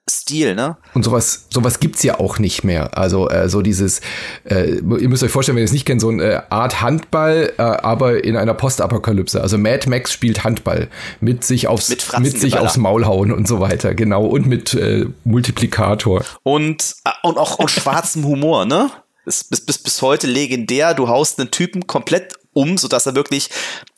[0.09, 0.77] Stil, ne?
[0.93, 2.99] Und sowas, sowas gibt's ja auch nicht mehr.
[2.99, 4.03] Also äh, so dieses,
[4.45, 7.62] äh, ihr müsst euch vorstellen, wenn ihr es nicht kennt, so eine Art Handball, äh,
[7.62, 9.40] aber in einer Postapokalypse.
[9.40, 10.88] Also Mad Max spielt Handball
[11.21, 14.75] mit sich aufs, mit, mit sich aufs Maul hauen und so weiter, genau und mit
[14.75, 18.90] äh, Multiplikator und äh, und auch aus schwarzem Humor, ne?
[19.25, 20.93] Ist bis, bis, bis heute legendär.
[20.93, 23.49] Du haust einen Typen komplett um, sodass er wirklich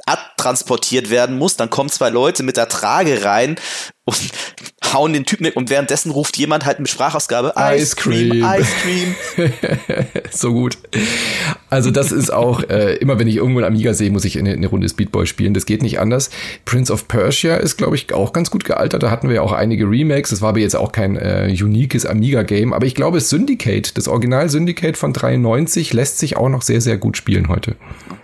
[0.07, 1.57] abtransportiert werden muss.
[1.57, 3.57] Dann kommen zwei Leute mit der Trage rein
[4.07, 4.33] und
[4.93, 9.53] hauen den Typen weg und währenddessen ruft jemand halt mit Sprachausgabe Ice Cream, Ice Cream.
[10.31, 10.79] so gut.
[11.71, 14.53] Also das ist auch, äh, immer wenn ich irgendwo einen Amiga sehe, muss ich eine,
[14.53, 15.55] eine Runde Speedball spielen.
[15.55, 16.31] Das geht nicht anders.
[16.65, 19.03] Prince of Persia ist, glaube ich, auch ganz gut gealtert.
[19.03, 20.31] Da hatten wir ja auch einige Remakes.
[20.31, 22.73] Das war aber jetzt auch kein äh, uniques Amiga-Game.
[22.73, 26.97] Aber ich glaube, Syndicate, das Original Syndicate von 93, lässt sich auch noch sehr, sehr
[26.97, 27.75] gut spielen heute.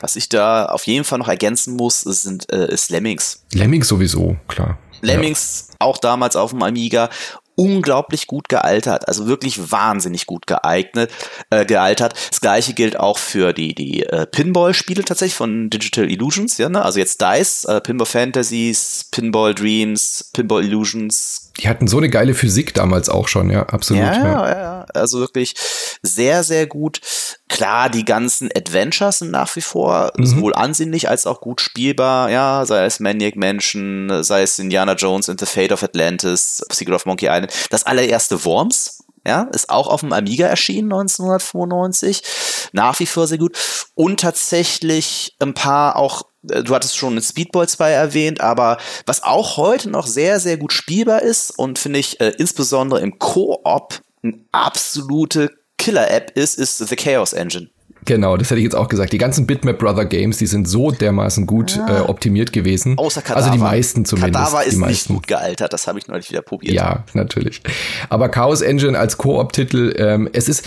[0.01, 3.43] Was ich da auf jeden Fall noch ergänzen muss, sind äh, ist Lemmings.
[3.53, 4.79] Lemmings sowieso, klar.
[5.03, 5.77] Lemmings ja.
[5.81, 7.11] auch damals auf dem Amiga
[7.55, 11.11] unglaublich gut gealtert, also wirklich wahnsinnig gut geeignet,
[11.51, 12.15] äh, gealtert.
[12.31, 16.83] Das gleiche gilt auch für die die äh, Pinball-Spiele tatsächlich von Digital Illusions, ja, ne?
[16.83, 22.35] Also jetzt Dice, äh, Pinball Fantasies, Pinball Dreams, Pinball Illusions, die hatten so eine geile
[22.35, 24.03] Physik damals auch schon, ja, absolut.
[24.03, 24.87] Ja, ja, ja.
[24.95, 25.55] also wirklich
[26.03, 27.01] sehr, sehr gut.
[27.49, 30.27] Klar, die ganzen Adventures sind nach wie vor mhm.
[30.27, 35.29] sowohl ansehnlich als auch gut spielbar, ja, sei es Maniac Mansion, sei es Indiana Jones
[35.29, 39.89] and the Fate of Atlantis, Secret of Monkey Island, das allererste Worms, ja, ist auch
[39.89, 42.23] auf dem Amiga erschienen 1995,
[42.73, 43.57] nach wie vor sehr gut
[43.95, 49.91] und tatsächlich ein paar auch du hattest schon Speedball 2 erwähnt, aber was auch heute
[49.91, 55.51] noch sehr, sehr gut spielbar ist und finde ich äh, insbesondere im Koop eine absolute
[55.79, 57.69] Killer-App ist, ist The Chaos Engine.
[58.05, 59.13] Genau, das hätte ich jetzt auch gesagt.
[59.13, 61.99] Die ganzen Bitmap Brother Games, die sind so dermaßen gut ja.
[61.99, 62.99] äh, optimiert gewesen.
[62.99, 63.47] Außer Kadaver.
[63.47, 64.35] Also die meisten zumindest.
[64.35, 66.75] Kadaver ist die nicht gut gealtert, das habe ich neulich wieder probiert.
[66.75, 67.63] Ja, natürlich.
[68.09, 70.65] Aber Chaos Engine als Koop-Titel, ähm, es ist,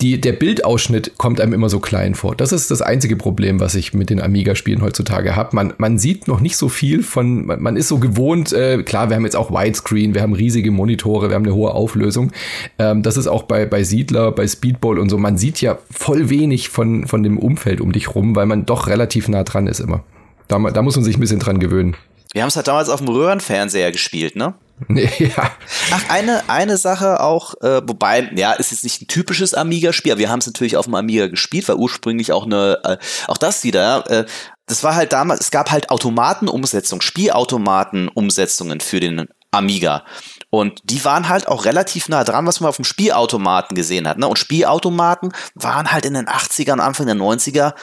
[0.00, 2.34] die, der Bildausschnitt kommt einem immer so klein vor.
[2.34, 5.54] Das ist das einzige Problem, was ich mit den Amiga-Spielen heutzutage habe.
[5.54, 9.10] Man, man sieht noch nicht so viel von, man, man ist so gewohnt, äh, klar,
[9.10, 12.32] wir haben jetzt auch Widescreen, wir haben riesige Monitore, wir haben eine hohe Auflösung.
[12.78, 15.18] Ähm, das ist auch bei, bei Siedler, bei Speedball und so.
[15.18, 18.86] Man sieht ja voll wenig von, von dem Umfeld um dich rum, weil man doch
[18.86, 20.04] relativ nah dran ist immer.
[20.46, 21.96] Da, da muss man sich ein bisschen dran gewöhnen.
[22.32, 24.54] Wir haben es halt damals auf dem Röhrenfernseher gespielt, ne?
[24.88, 25.50] ja.
[25.90, 30.20] Ach, eine, eine Sache auch, äh, wobei, ja, ist jetzt nicht ein typisches Amiga-Spiel, aber
[30.20, 33.64] wir haben es natürlich auf dem Amiga gespielt, weil ursprünglich auch eine, äh, auch das
[33.64, 34.24] wieder, äh,
[34.66, 40.04] das war halt damals, es gab halt Automatenumsetzungen, Spielautomatenumsetzungen für den Amiga.
[40.50, 44.18] Und die waren halt auch relativ nah dran, was man auf dem Spielautomaten gesehen hat.
[44.18, 44.26] Ne?
[44.26, 47.74] Und Spielautomaten waren halt in den 80ern, Anfang der 90er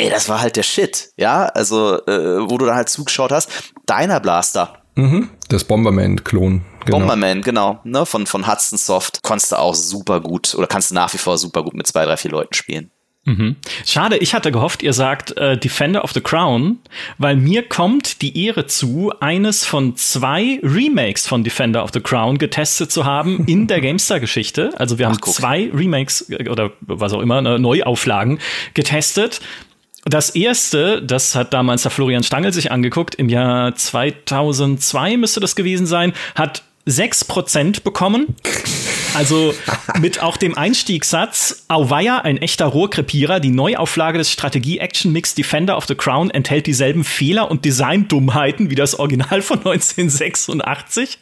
[0.00, 3.50] ey, das war halt der Shit, ja, also äh, wo du dann halt zugeschaut hast,
[3.86, 4.78] Deiner Blaster.
[4.94, 6.62] Mhm, das Bomberman-Klon.
[6.84, 6.98] Genau.
[6.98, 10.94] Bomberman, genau, ne, von, von Hudson Soft, konntest du auch super gut oder kannst du
[10.94, 12.90] nach wie vor super gut mit zwei, drei, vier Leuten spielen.
[13.24, 13.56] Mhm.
[13.84, 16.78] Schade, ich hatte gehofft, ihr sagt äh, Defender of the Crown,
[17.18, 22.38] weil mir kommt die Ehre zu, eines von zwei Remakes von Defender of the Crown
[22.38, 24.72] getestet zu haben in der GameStar-Geschichte.
[24.78, 28.38] Also wir haben Ach, zwei Remakes äh, oder was auch immer, ne, Neuauflagen
[28.72, 29.40] getestet.
[30.06, 35.54] Das erste, das hat damals der Florian Stangl sich angeguckt, im Jahr 2002 müsste das
[35.54, 38.34] gewesen sein, hat 6% bekommen.
[39.14, 39.54] Also
[40.00, 45.94] mit auch dem Einstiegssatz, Auweia, ein echter Rohrkrepierer, die Neuauflage des Strategie-Action-Mix Defender of the
[45.94, 51.18] Crown enthält dieselben Fehler und Designdummheiten wie das Original von 1986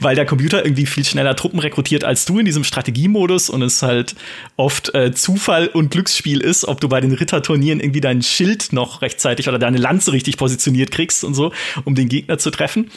[0.00, 3.82] weil der Computer irgendwie viel schneller Truppen rekrutiert als du in diesem Strategiemodus und es
[3.82, 4.14] halt
[4.56, 9.02] oft äh, Zufall und Glücksspiel ist, ob du bei den Ritterturnieren irgendwie dein Schild noch
[9.02, 11.52] rechtzeitig oder deine Lanze richtig positioniert kriegst und so,
[11.84, 12.90] um den Gegner zu treffen.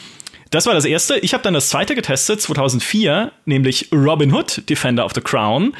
[0.52, 1.16] Das war das erste.
[1.18, 5.74] Ich habe dann das zweite getestet, 2004, nämlich Robin Hood, Defender of the Crown.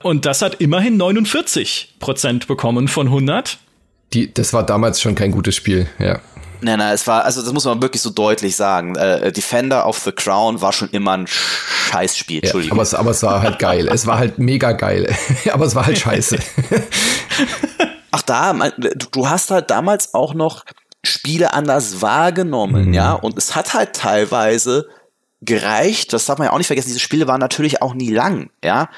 [0.00, 3.58] Und das hat immerhin 49 Prozent bekommen von 100.
[4.12, 6.20] Die, das war damals schon kein gutes Spiel, ja.
[6.60, 8.94] Nein, nein, es war, also das muss man wirklich so deutlich sagen.
[8.94, 12.76] Äh, Defender of the Crown war schon immer ein Scheißspiel, Entschuldigung.
[12.76, 13.88] Ja, aber, es, aber es war halt geil.
[13.92, 15.12] es war halt mega geil.
[15.52, 16.38] aber es war halt scheiße.
[18.12, 18.70] Ach da,
[19.10, 20.64] du hast halt damals auch noch
[21.04, 22.94] Spiele anders wahrgenommen, mhm.
[22.94, 24.88] ja, und es hat halt teilweise
[25.44, 28.50] gereicht, das darf man ja auch nicht vergessen, diese Spiele waren natürlich auch nie lang,
[28.64, 28.88] ja.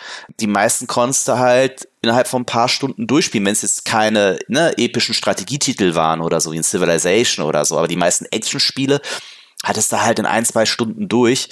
[0.41, 4.39] Die meisten konntest du halt innerhalb von ein paar Stunden durchspielen, wenn es jetzt keine
[4.49, 9.01] ne, epischen Strategietitel waren oder so wie in Civilization oder so, aber die meisten Action-Spiele
[9.65, 11.49] hattest du halt in ein, zwei Stunden durch.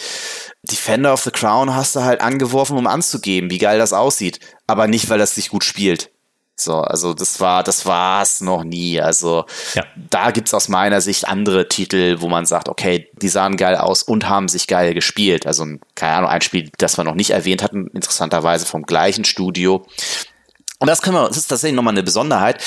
[0.63, 4.87] Defender of the Crown hast du halt angeworfen, um anzugeben, wie geil das aussieht, aber
[4.87, 6.12] nicht, weil das sich gut spielt.
[6.55, 9.01] So, also das war, das war's noch nie.
[9.01, 9.85] Also ja.
[10.11, 14.03] da gibt's aus meiner Sicht andere Titel, wo man sagt, okay, die sahen geil aus
[14.03, 15.47] und haben sich geil gespielt.
[15.47, 19.87] Also keine Ahnung, ein Spiel, das wir noch nicht erwähnt hatten, interessanterweise vom gleichen Studio.
[20.79, 22.61] Und das können wir, das ist tatsächlich nochmal eine Besonderheit.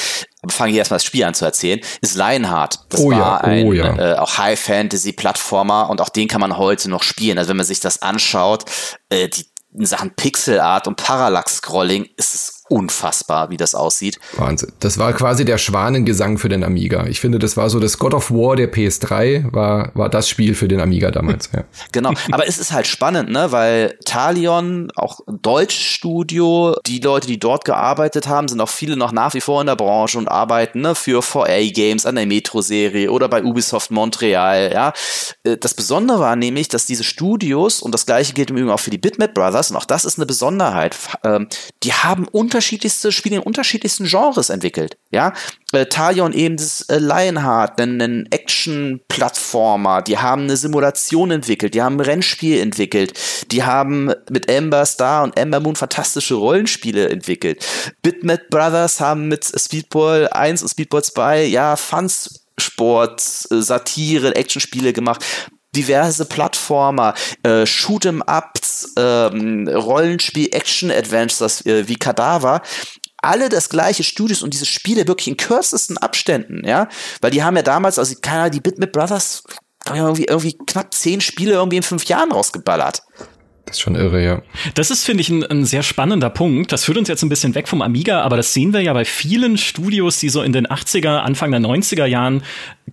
[0.49, 1.81] Fange ich erstmal das Spiel an zu erzählen.
[2.01, 2.79] Ist Lionheart.
[2.89, 4.13] Das oh war ja, oh ein ja.
[4.13, 7.37] äh, auch High Fantasy Plattformer und auch den kann man heute noch spielen.
[7.37, 8.65] Also wenn man sich das anschaut,
[9.09, 9.45] äh, die
[9.77, 14.19] in Sachen Pixelart und Parallax-Scrolling ist es unfassbar, wie das aussieht.
[14.37, 14.71] Wahnsinn.
[14.79, 17.05] Das war quasi der Schwanengesang für den Amiga.
[17.07, 20.55] Ich finde, das war so das God of War der PS3, war, war das Spiel
[20.55, 21.49] für den Amiga damals.
[21.53, 21.63] Ja.
[21.91, 22.13] genau.
[22.31, 28.27] Aber es ist halt spannend, ne, weil Talion, auch Deutschstudio, die Leute, die dort gearbeitet
[28.27, 31.21] haben, sind auch viele noch nach wie vor in der Branche und arbeiten ne, für
[31.21, 34.71] 4A Games an der Metro-Serie oder bei Ubisoft Montreal.
[34.73, 34.93] Ja.
[35.43, 38.79] Äh, das Besondere war nämlich, dass diese Studios, und das gleiche gilt im Übrigen auch
[38.79, 41.47] für die Bitmap Brothers, und auch das ist eine Besonderheit, ähm,
[41.83, 44.95] die haben unter unterschiedlichste Spiele in unterschiedlichsten Genres entwickelt.
[45.11, 45.33] Ja,
[45.73, 51.97] äh, Talion eben das äh, Lionheart, einen Action-Plattformer, die haben eine Simulation entwickelt, die haben
[51.97, 53.19] ein Rennspiel entwickelt,
[53.51, 57.65] die haben mit Amber Star und Amber Moon fantastische Rollenspiele entwickelt.
[58.01, 65.25] Bitmap Brothers haben mit Speedball 1 und Speedball 2 ja Fun-Sport, äh, Satire, Actionspiele gemacht
[65.75, 72.61] diverse Plattformer, äh, Shoot'em Ups, ähm, Rollenspiel, Action Adventures äh, wie Kadaver
[73.21, 76.87] alle das gleiche Studios und diese Spiele wirklich in kürzesten Abständen, ja,
[77.21, 79.43] weil die haben ja damals, also keiner, die Bitmap Brothers,
[79.87, 83.03] irgendwie, irgendwie knapp zehn Spiele irgendwie in fünf Jahren rausgeballert.
[83.65, 84.41] Das ist schon irre, ja.
[84.75, 86.71] Das ist, finde ich, ein, ein, sehr spannender Punkt.
[86.71, 89.05] Das führt uns jetzt ein bisschen weg vom Amiga, aber das sehen wir ja bei
[89.05, 92.43] vielen Studios, die so in den 80er, Anfang der 90er Jahren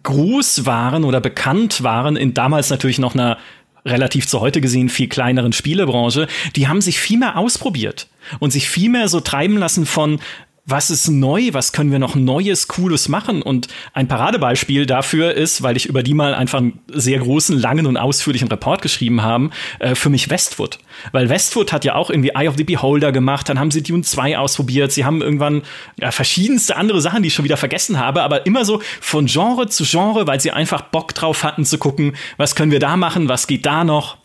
[0.02, 3.36] groß waren oder bekannt waren, in damals natürlich noch einer
[3.84, 8.08] relativ zu heute gesehen viel kleineren Spielebranche, die haben sich viel mehr ausprobiert
[8.38, 10.20] und sich viel mehr so treiben lassen von
[10.64, 13.42] was ist neu, was können wir noch Neues, Cooles machen?
[13.42, 17.86] Und ein Paradebeispiel dafür ist, weil ich über die mal einfach einen sehr großen, langen
[17.86, 20.78] und ausführlichen Report geschrieben haben, äh, für mich Westwood.
[21.10, 24.04] Weil Westwood hat ja auch irgendwie Eye of the Beholder gemacht, dann haben sie Dune
[24.04, 25.62] 2 ausprobiert, sie haben irgendwann
[25.96, 29.68] ja, verschiedenste andere Sachen, die ich schon wieder vergessen habe, aber immer so von Genre
[29.68, 33.28] zu Genre, weil sie einfach Bock drauf hatten zu gucken, was können wir da machen,
[33.28, 34.18] was geht da noch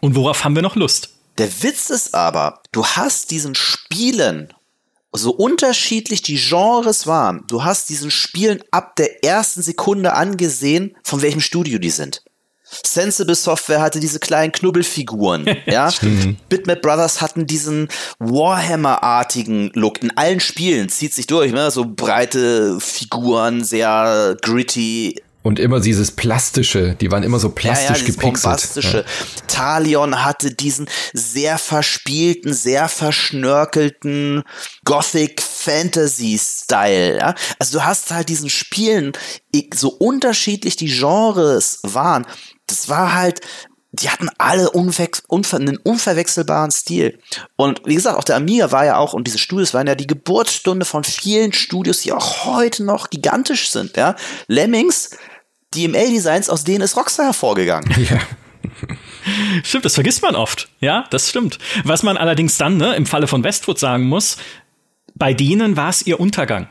[0.00, 1.10] und worauf haben wir noch Lust.
[1.38, 4.52] Der Witz ist aber, du hast diesen Spielen
[5.12, 11.22] so unterschiedlich die Genres waren, du hast diesen Spielen ab der ersten Sekunde angesehen, von
[11.22, 12.22] welchem Studio die sind.
[12.84, 15.90] Sensible Software hatte diese kleinen Knubbelfiguren, ja.
[16.48, 21.70] Bitmap Brothers hatten diesen Warhammer-artigen Look in allen Spielen, zieht sich durch, ne?
[21.70, 28.06] so breite Figuren, sehr gritty, und immer dieses plastische, die waren immer so plastisch ja,
[28.06, 28.42] ja, gepixelt.
[28.42, 28.98] Bombastische.
[28.98, 29.04] Ja.
[29.48, 34.44] Talion hatte diesen sehr verspielten, sehr verschnörkelten
[34.84, 37.18] Gothic Fantasy Style.
[37.18, 37.34] Ja?
[37.58, 39.12] Also du hast halt diesen Spielen,
[39.74, 42.26] so unterschiedlich die Genres waren,
[42.66, 43.40] das war halt
[43.92, 47.18] die hatten alle unver unver einen unverwechselbaren Stil.
[47.56, 50.06] Und wie gesagt, auch der Amiga war ja auch, und diese Studios waren ja die
[50.06, 53.98] Geburtsstunde von vielen Studios, die auch heute noch gigantisch sind.
[53.98, 54.16] Ja?
[54.48, 55.10] Lemmings
[55.74, 57.90] DML-Designs, aus denen ist Rockstar hervorgegangen.
[58.10, 58.18] Ja.
[59.62, 60.68] Stimmt, das vergisst man oft.
[60.80, 61.58] Ja, das stimmt.
[61.84, 64.36] Was man allerdings dann ne, im Falle von Westwood sagen muss,
[65.14, 66.68] bei denen war es ihr Untergang.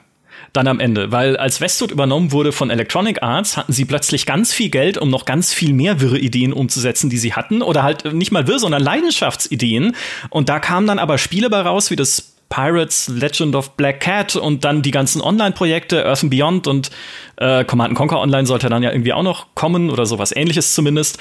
[0.53, 4.53] dann am Ende, weil als Westwood übernommen wurde von Electronic Arts, hatten sie plötzlich ganz
[4.53, 8.13] viel Geld, um noch ganz viel mehr wirre Ideen umzusetzen, die sie hatten, oder halt
[8.13, 9.95] nicht mal wirre, sondern Leidenschaftsideen.
[10.29, 14.35] Und da kamen dann aber Spiele bei raus, wie das Pirates Legend of Black Cat
[14.35, 16.91] und dann die ganzen Online-Projekte, Earth and Beyond und
[17.37, 21.17] äh, Command Conquer Online sollte dann ja irgendwie auch noch kommen oder sowas ähnliches zumindest.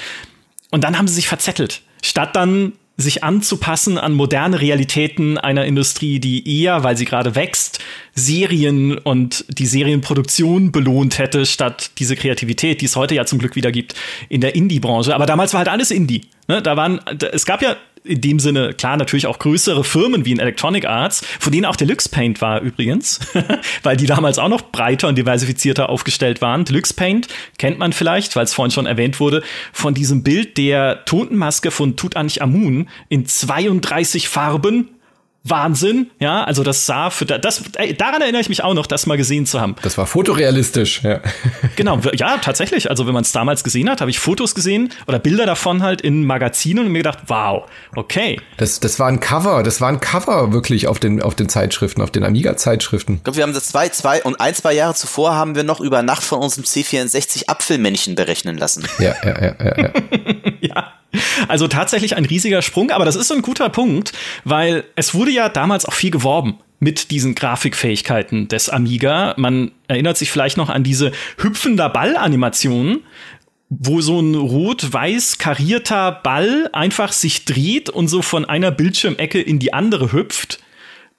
[0.69, 1.81] Und dann haben sie sich verzettelt.
[2.03, 7.79] Statt dann sich anzupassen an moderne Realitäten einer Industrie, die eher, weil sie gerade wächst,
[8.13, 13.55] Serien und die Serienproduktion belohnt hätte, statt diese Kreativität, die es heute ja zum Glück
[13.55, 13.95] wieder gibt
[14.29, 15.15] in der Indie-Branche.
[15.15, 16.23] Aber damals war halt alles Indie.
[16.47, 16.61] Ne?
[16.61, 16.99] Da waren,
[17.31, 21.23] es gab ja in dem Sinne, klar, natürlich auch größere Firmen wie in Electronic Arts,
[21.39, 23.19] von denen auch Deluxe Paint war übrigens,
[23.83, 26.65] weil die damals auch noch breiter und diversifizierter aufgestellt waren.
[26.65, 27.27] Deluxe Paint
[27.57, 31.95] kennt man vielleicht, weil es vorhin schon erwähnt wurde, von diesem Bild der Totenmaske von
[31.95, 34.89] Tutanchamun in 32 Farben
[35.43, 39.07] Wahnsinn, ja, also das sah für das ey, daran erinnere ich mich auch noch, das
[39.07, 39.75] mal gesehen zu haben.
[39.81, 41.19] Das war fotorealistisch, ja.
[41.75, 45.17] Genau, ja, tatsächlich, also wenn man es damals gesehen hat, habe ich Fotos gesehen oder
[45.17, 47.63] Bilder davon halt in Magazinen und mir gedacht, wow,
[47.95, 48.39] okay.
[48.57, 52.01] Das, das war ein Cover, das war ein Cover wirklich auf den auf den Zeitschriften,
[52.01, 53.15] auf den Amiga Zeitschriften.
[53.15, 55.79] Ich glaube, wir haben das zwei zwei und ein zwei Jahre zuvor haben wir noch
[55.79, 58.87] über Nacht von unserem C64 Apfelmännchen berechnen lassen.
[58.99, 59.77] Ja, ja, ja, ja.
[59.77, 59.91] ja.
[60.61, 60.93] ja.
[61.47, 65.31] Also tatsächlich ein riesiger Sprung, aber das ist so ein guter Punkt, weil es wurde
[65.31, 69.35] ja damals auch viel geworben mit diesen Grafikfähigkeiten des Amiga.
[69.37, 73.01] Man erinnert sich vielleicht noch an diese hüpfender Ball-Animationen,
[73.69, 79.59] wo so ein rot-weiß karierter Ball einfach sich dreht und so von einer Bildschirmecke in
[79.59, 80.59] die andere hüpft.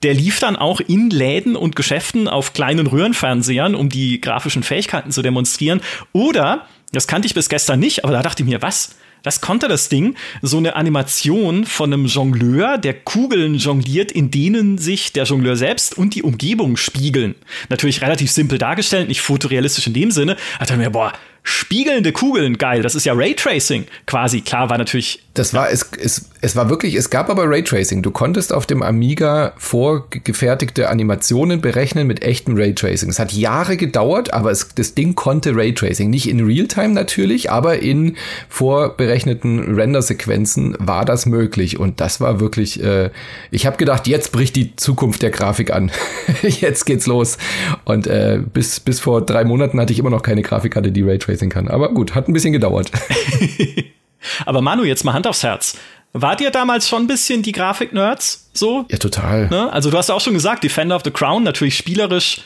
[0.02, 5.12] Der lief dann auch in Läden und Geschäften auf kleinen Röhrenfernsehern, um die grafischen Fähigkeiten
[5.12, 5.80] zu demonstrieren.
[6.12, 8.96] Oder, das kannte ich bis gestern nicht, aber da dachte ich mir, was?
[9.22, 14.78] Das konnte das Ding, so eine Animation von einem Jongleur, der Kugeln jongliert, in denen
[14.78, 17.34] sich der Jongleur selbst und die Umgebung spiegeln.
[17.68, 20.36] Natürlich relativ simpel dargestellt, nicht fotorealistisch in dem Sinne.
[20.58, 21.12] Hat er mir, boah,
[21.42, 22.82] spiegelnde Kugeln, geil.
[22.82, 24.40] Das ist ja Raytracing quasi.
[24.40, 25.20] Klar war natürlich.
[25.34, 28.02] Das war, es, es, es war wirklich, es gab aber Raytracing.
[28.02, 33.08] Du konntest auf dem Amiga vorgefertigte Animationen berechnen mit echtem Raytracing.
[33.08, 36.10] Es hat Jahre gedauert, aber es, das Ding konnte Raytracing.
[36.10, 38.16] Nicht in Realtime natürlich, aber in
[38.50, 41.80] vorberechneten Render-Sequenzen war das möglich.
[41.80, 43.10] Und das war wirklich, äh,
[43.50, 45.90] ich habe gedacht, jetzt bricht die Zukunft der Grafik an.
[46.42, 47.38] jetzt geht's los.
[47.84, 51.22] Und äh, bis, bis vor drei Monaten hatte ich immer noch keine Grafikkarte, die Raytracing
[51.22, 51.68] Raytracing kann.
[51.68, 52.90] Aber gut, hat ein bisschen gedauert.
[54.46, 55.76] Aber Manu, jetzt mal Hand aufs Herz.
[56.14, 58.50] Wart ihr damals schon ein bisschen die Grafik-Nerds?
[58.52, 58.84] So?
[58.90, 59.48] Ja, total.
[59.48, 59.72] Ne?
[59.72, 62.42] Also, du hast ja auch schon gesagt, Defender of the Crown, natürlich spielerisch,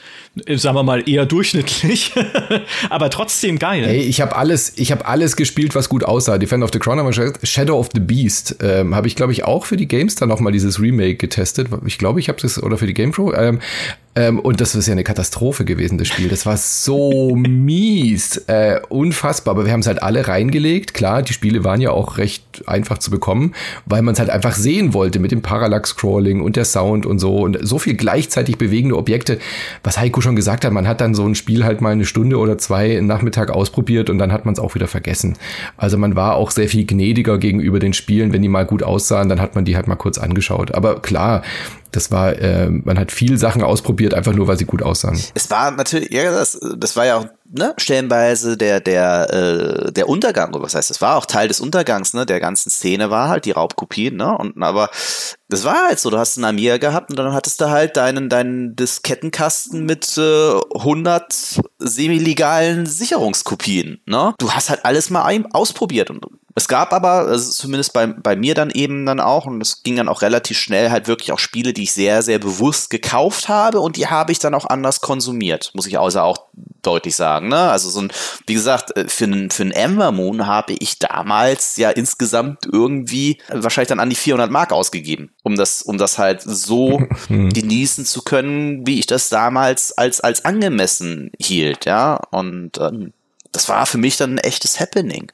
[0.47, 2.13] äh, sagen wir mal, eher durchschnittlich,
[2.91, 3.85] aber trotzdem geil.
[3.85, 6.39] Hey, ich habe alles, ich habe alles gespielt, was gut aussah.
[6.39, 9.67] Defender of the Crown, aber Shadow of the Beast ähm, habe ich, glaube ich, auch
[9.67, 11.67] für die Games dann noch mal dieses Remake getestet.
[11.87, 13.35] Ich glaube, ich habe das, oder für die GamePro.
[13.35, 13.59] Ähm,
[14.17, 16.29] ähm, und das ist ja eine Katastrophe gewesen, das Spiel.
[16.29, 18.39] Das war so mies.
[18.47, 19.53] Äh, unfassbar.
[19.53, 20.95] Aber wir haben es halt alle reingelegt.
[20.95, 23.55] Klar, die Spiele waren ja auch recht einfach zu bekommen,
[23.85, 27.37] weil man es halt einfach sehen wollte mit dem Parallax-Scrolling und der Sound und so.
[27.37, 29.39] Und so viel gleichzeitig bewegende Objekte.
[29.85, 32.39] Was Heiko schon gesagt hat, man hat dann so ein Spiel halt mal eine Stunde
[32.39, 35.37] oder zwei im Nachmittag ausprobiert und dann hat man es auch wieder vergessen.
[35.77, 38.33] Also man war auch sehr viel gnädiger gegenüber den Spielen.
[38.33, 40.75] Wenn die mal gut aussahen, dann hat man die halt mal kurz angeschaut.
[40.75, 41.43] Aber klar,
[41.97, 45.19] das war, äh, man hat viel Sachen ausprobiert, einfach nur, weil sie gut aussahen.
[45.35, 50.09] Es war natürlich, ja, das, das war ja auch ne, stellenweise der, der, äh, der
[50.09, 53.29] Untergang, oder was heißt, das war auch Teil des Untergangs, ne, der ganzen Szene war
[53.29, 54.91] halt die Raubkopien, ne, und, aber
[55.49, 58.29] das war halt so, du hast einen Amiga gehabt und dann hattest du halt deinen,
[58.29, 66.25] deinen Diskettenkasten mit äh, 100 semi-legalen Sicherungskopien, ne, du hast halt alles mal ausprobiert und
[66.59, 69.97] es gab aber, also zumindest bei, bei mir dann eben dann auch, und es ging
[69.97, 73.81] dann auch relativ schnell, halt wirklich auch Spiele, die ich sehr, sehr bewusst gekauft habe
[73.81, 76.47] und die habe ich dann auch anders konsumiert, muss ich außer auch
[76.81, 77.36] deutlich sagen.
[77.41, 77.71] Ne?
[77.71, 78.13] Also so ein,
[78.47, 83.39] wie gesagt, äh, für einen, für einen Ember Moon habe ich damals ja insgesamt irgendwie
[83.49, 87.51] wahrscheinlich dann an die 400 Mark ausgegeben, um das, um das halt so hm.
[87.51, 92.17] genießen zu können, wie ich das damals als, als angemessen hielt, ja.
[92.31, 93.13] Und ähm,
[93.53, 95.33] das war für mich dann ein echtes Happening.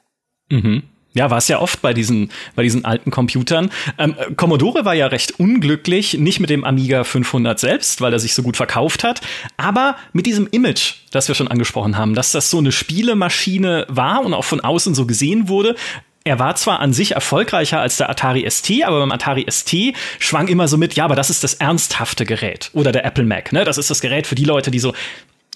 [0.49, 0.85] Mhm.
[1.15, 3.71] Ja, war es ja oft bei diesen, bei diesen alten Computern.
[3.99, 8.35] Ähm, Commodore war ja recht unglücklich, nicht mit dem Amiga 500 selbst, weil er sich
[8.35, 9.21] so gut verkauft hat,
[9.57, 14.25] aber mit diesem Image, das wir schon angesprochen haben, dass das so eine Spielemaschine war
[14.25, 15.77] und auch von außen so gesehen wurde.
[16.25, 19.75] Er war zwar an sich erfolgreicher als der Atari ST, aber beim Atari ST
[20.21, 22.71] schwang immer so mit, ja, aber das ist das ernsthafte Gerät.
[22.75, 23.65] Oder der Apple Mac, ne?
[23.65, 24.95] Das ist das Gerät für die Leute, die so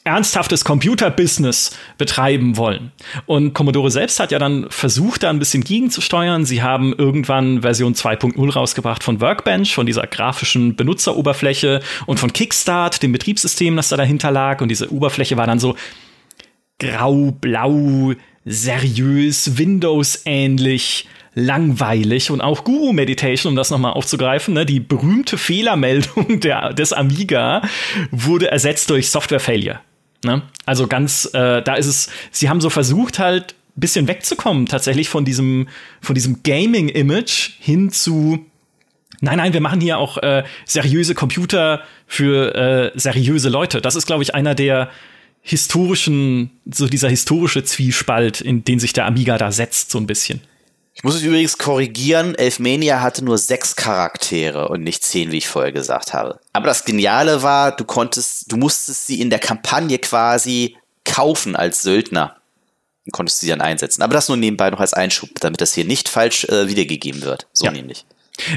[0.06, 2.92] ernsthaftes Computerbusiness betreiben wollen.
[3.26, 6.44] Und Commodore selbst hat ja dann versucht, da ein bisschen gegenzusteuern.
[6.44, 13.02] Sie haben irgendwann Version 2.0 rausgebracht von Workbench, von dieser grafischen Benutzeroberfläche und von Kickstart,
[13.02, 14.60] dem Betriebssystem, das da dahinter lag.
[14.60, 15.74] Und diese Oberfläche war dann so
[16.78, 18.12] grau, blau,
[18.44, 26.40] seriös, Windows-ähnlich langweilig und auch Guru Meditation, um das nochmal aufzugreifen, ne, die berühmte Fehlermeldung
[26.40, 27.62] der, des Amiga
[28.10, 29.80] wurde ersetzt durch Software Failure.
[30.26, 30.42] Ne?
[30.66, 35.24] Also ganz, äh, da ist es, sie haben so versucht halt bisschen wegzukommen tatsächlich von
[35.24, 35.68] diesem,
[36.00, 38.44] von diesem Gaming-Image hin zu
[39.22, 43.80] Nein, nein, wir machen hier auch äh, seriöse Computer für äh, seriöse Leute.
[43.80, 44.90] Das ist, glaube ich, einer der
[45.40, 50.42] historischen, so dieser historische Zwiespalt, in den sich der Amiga da setzt, so ein bisschen.
[50.96, 55.46] Ich muss es übrigens korrigieren, Elfmania hatte nur sechs Charaktere und nicht zehn, wie ich
[55.46, 56.40] vorher gesagt habe.
[56.54, 60.74] Aber das Geniale war, du konntest, du musstest sie in der Kampagne quasi
[61.04, 62.36] kaufen als Söldner.
[63.04, 64.02] Und konntest sie dann einsetzen.
[64.02, 67.46] Aber das nur nebenbei noch als Einschub, damit das hier nicht falsch äh, wiedergegeben wird.
[67.52, 67.72] So ja.
[67.72, 68.06] nämlich.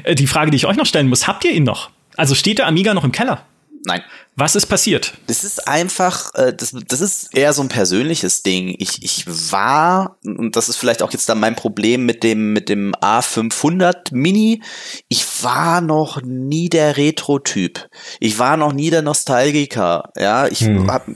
[0.04, 1.90] Äh, die Frage, die ich euch noch stellen muss, habt ihr ihn noch?
[2.16, 3.46] Also steht der Amiga noch im Keller?
[3.86, 4.04] Nein.
[4.36, 5.14] Was ist passiert?
[5.28, 8.76] Das ist einfach, äh, das, das ist eher so ein persönliches Ding.
[8.78, 12.70] Ich, ich war, und das ist vielleicht auch jetzt dann mein Problem mit dem, mit
[12.70, 14.62] dem A500 Mini,
[15.08, 17.90] ich war noch nie der Retro-Typ.
[18.20, 20.12] Ich war noch nie der Nostalgiker.
[20.16, 20.90] Ja, ich hm.
[20.90, 21.08] hab,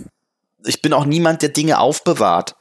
[0.65, 2.55] ich bin auch niemand, der Dinge aufbewahrt,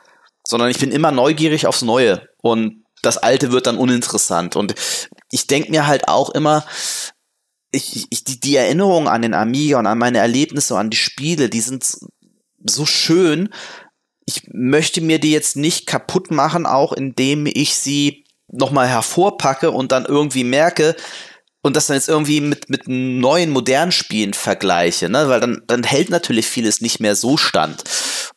[0.46, 2.28] sondern ich bin immer neugierig aufs Neue.
[2.40, 4.56] Und das Alte wird dann uninteressant.
[4.56, 4.74] Und
[5.30, 6.64] ich denke mir halt auch immer,
[7.72, 11.48] ich, ich, die, die Erinnerung an den Amiga und an meine Erlebnisse, an die Spiele,
[11.48, 11.84] die sind
[12.64, 13.48] so schön.
[14.26, 19.90] Ich möchte mir die jetzt nicht kaputt machen, auch indem ich sie nochmal hervorpacke und
[19.90, 20.94] dann irgendwie merke,
[21.62, 25.28] und das dann jetzt irgendwie mit, mit neuen, modernen Spielen vergleiche, ne?
[25.28, 27.84] Weil dann, dann hält natürlich vieles nicht mehr so stand.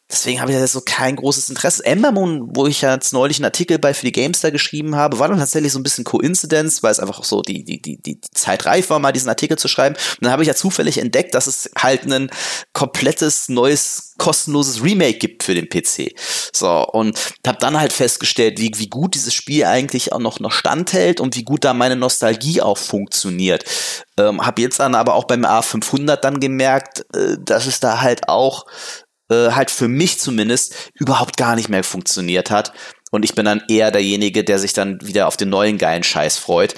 [0.10, 1.84] Deswegen habe ich da so kein großes Interesse.
[1.84, 5.18] Ember Moon, wo ich ja jetzt neulich einen Artikel bei für die Gamestar geschrieben habe,
[5.18, 8.22] war dann tatsächlich so ein bisschen Coincidence, weil es einfach so die, die, die, die
[8.34, 9.95] Zeit reif war, mal diesen Artikel zu schreiben.
[9.95, 12.30] Und dann habe ich ja zufällig entdeckt, dass es halt ein
[12.74, 16.14] komplettes neues kostenloses Remake gibt für den PC.
[16.53, 20.51] So, und habe dann halt festgestellt, wie, wie gut dieses Spiel eigentlich auch noch, noch
[20.51, 23.66] standhält und wie gut da meine Nostalgie auch funktioniert.
[24.18, 28.30] Ähm, habe jetzt dann aber auch beim A500 dann gemerkt, äh, dass es da halt
[28.30, 28.66] auch
[29.30, 32.73] äh, halt für mich zumindest überhaupt gar nicht mehr funktioniert hat.
[33.11, 36.38] Und ich bin dann eher derjenige, der sich dann wieder auf den neuen geilen Scheiß
[36.38, 36.76] freut,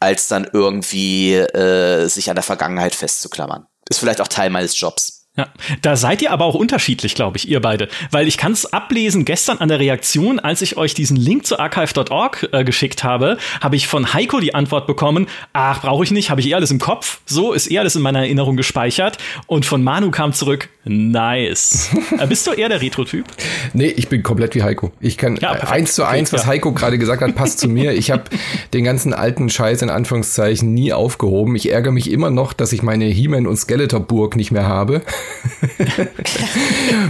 [0.00, 3.66] als dann irgendwie äh, sich an der Vergangenheit festzuklammern.
[3.88, 5.18] Ist vielleicht auch Teil meines Jobs.
[5.38, 5.46] Ja,
[5.82, 7.86] da seid ihr aber auch unterschiedlich, glaube ich, ihr beide.
[8.10, 11.60] Weil ich kann es ablesen, gestern an der Reaktion, als ich euch diesen Link zu
[11.60, 16.30] archive.org äh, geschickt habe, habe ich von Heiko die Antwort bekommen, ach, brauche ich nicht,
[16.30, 17.20] habe ich eh alles im Kopf.
[17.24, 19.18] So ist eh alles in meiner Erinnerung gespeichert.
[19.46, 21.90] Und von Manu kam zurück, nice.
[22.18, 23.26] äh, bist du eher der Retro-Typ?
[23.72, 24.92] Nee, ich bin komplett wie Heiko.
[25.00, 27.92] Ich kann ja, eins zu eins, was Heiko gerade gesagt hat, passt zu mir.
[27.92, 28.24] Ich habe
[28.72, 31.56] den ganzen alten Scheiß in Anführungszeichen nie aufgehoben.
[31.56, 35.02] Ich ärgere mich immer noch, dass ich meine He-Man und Skeletor-Burg nicht mehr habe.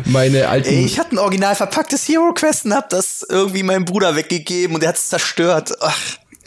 [0.05, 0.69] Meine alten.
[0.69, 4.75] Ey, ich hatte ein original verpacktes Hero Quest und hab das irgendwie meinem Bruder weggegeben
[4.75, 5.73] und er hat es zerstört.
[5.81, 5.97] Ach.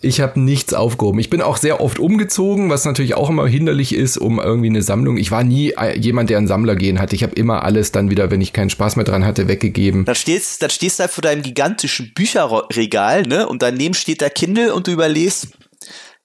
[0.03, 1.19] Ich habe nichts aufgehoben.
[1.19, 4.81] Ich bin auch sehr oft umgezogen, was natürlich auch immer hinderlich ist, um irgendwie eine
[4.81, 5.17] Sammlung.
[5.17, 7.15] Ich war nie jemand, der ein Sammler gehen hatte.
[7.15, 10.05] Ich habe immer alles dann wieder, wenn ich keinen Spaß mehr dran hatte, weggegeben.
[10.05, 13.47] Dann stehst, dann stehst du halt vor deinem gigantischen Bücherregal, ne?
[13.47, 15.49] Und daneben steht der Kindle und du überlegst,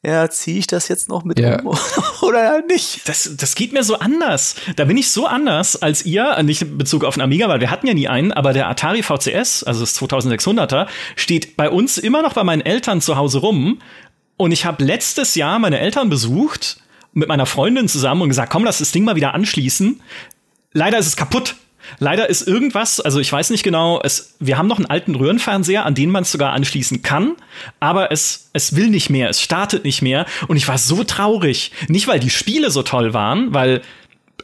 [0.06, 1.60] ja, ziehe ich das jetzt noch mit ja.
[1.62, 1.76] um
[2.22, 3.08] oder nicht?
[3.08, 4.54] Das, das geht mir so anders.
[4.76, 7.70] Da bin ich so anders als ihr, nicht in Bezug auf den Amiga, weil wir
[7.70, 10.86] hatten ja nie einen, aber der Atari VCS, also das 2600er,
[11.16, 13.80] steht bei uns immer noch bei meinen Eltern zu Hause rum.
[14.36, 16.78] Und ich habe letztes Jahr meine Eltern besucht
[17.12, 20.02] mit meiner Freundin zusammen und gesagt, komm, lass das Ding mal wieder anschließen.
[20.72, 21.56] Leider ist es kaputt.
[21.98, 25.84] Leider ist irgendwas, also ich weiß nicht genau, es, wir haben noch einen alten Röhrenfernseher,
[25.84, 27.36] an den man es sogar anschließen kann,
[27.80, 31.72] aber es, es will nicht mehr, es startet nicht mehr und ich war so traurig.
[31.88, 33.82] Nicht, weil die Spiele so toll waren, weil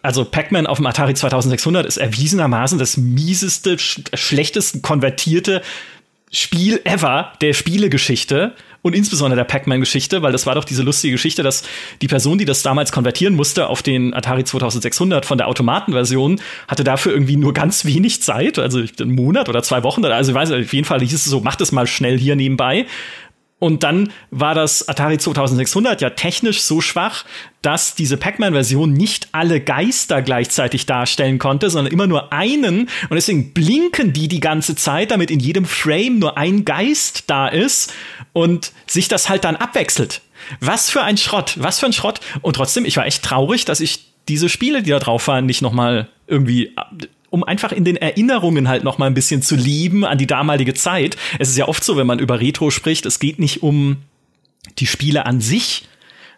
[0.03, 5.63] also Pac-Man auf dem Atari 2600 ist erwiesenermaßen das mieseste, sch schlechteste konvertierte
[6.31, 11.43] Spiel ever der Spielegeschichte und insbesondere der Pac-Man-Geschichte, weil das war doch diese lustige Geschichte,
[11.43, 11.63] dass
[12.03, 16.85] die Person, die das damals konvertieren musste auf den Atari 2600 von der Automatenversion, hatte
[16.85, 20.51] dafür irgendwie nur ganz wenig Zeit, also einen Monat oder zwei Wochen, also ich weiß
[20.51, 22.87] auf jeden Fall hieß es so, mach das mal schnell hier nebenbei.
[23.63, 27.25] Und dann war das Atari 2600 ja technisch so schwach,
[27.63, 32.89] dass diese Pac-Man-Version nicht alle Geister gleichzeitig darstellen konnte, sondern immer nur einen.
[33.09, 37.47] Und deswegen blinken die die ganze Zeit, damit in jedem Frame nur ein Geist da
[37.47, 37.95] ist
[38.33, 40.23] und sich das halt dann abwechselt.
[40.59, 42.19] Was für ein Schrott, was für ein Schrott.
[42.41, 45.63] Und trotzdem, ich war echt traurig, dass ich diese Spiele, die da drauf waren, nicht
[45.63, 46.75] noch mal irgendwie
[47.33, 50.75] um einfach in den Erinnerungen halt noch mal ein bisschen zu lieben an die damalige
[50.75, 51.17] Zeit.
[51.39, 53.97] Es ist ja oft so, wenn man über Retro spricht, es geht nicht um
[54.79, 55.89] die Spiele an sich,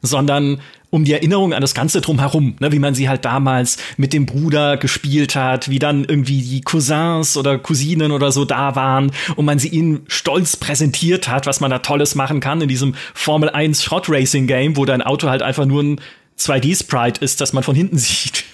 [0.02, 4.12] sondern um die Erinnerung an das Ganze drumherum, ne, wie man sie halt damals mit
[4.12, 9.10] dem Bruder gespielt hat, wie dann irgendwie die Cousins oder Cousinen oder so da waren
[9.34, 12.94] und man sie ihnen stolz präsentiert hat, was man da Tolles machen kann in diesem
[13.14, 16.00] Formel 1 Shot Racing Game, wo dein Auto halt einfach nur ein
[16.38, 18.44] 2D-Sprite ist, das man von hinten sieht.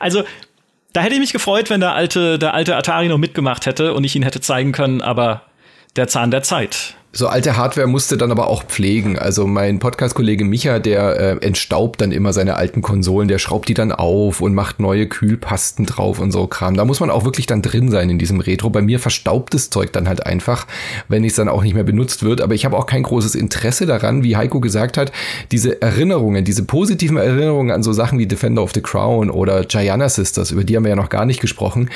[0.00, 0.24] also,
[0.96, 4.04] da hätte ich mich gefreut, wenn der alte, der alte Atari noch mitgemacht hätte und
[4.04, 5.42] ich ihn hätte zeigen können, aber
[5.96, 6.96] der Zahn der Zeit.
[7.16, 9.18] So alte Hardware musste dann aber auch pflegen.
[9.18, 13.74] Also mein Podcast-Kollege Micha, der äh, entstaubt dann immer seine alten Konsolen, der schraubt die
[13.74, 16.76] dann auf und macht neue Kühlpasten drauf und so Kram.
[16.76, 18.68] Da muss man auch wirklich dann drin sein in diesem Retro.
[18.68, 20.66] Bei mir verstaubt das Zeug dann halt einfach,
[21.08, 22.42] wenn es dann auch nicht mehr benutzt wird.
[22.42, 25.10] Aber ich habe auch kein großes Interesse daran, wie Heiko gesagt hat,
[25.52, 30.10] diese Erinnerungen, diese positiven Erinnerungen an so Sachen wie Defender of the Crown oder Gianna
[30.10, 31.88] Sisters, über die haben wir ja noch gar nicht gesprochen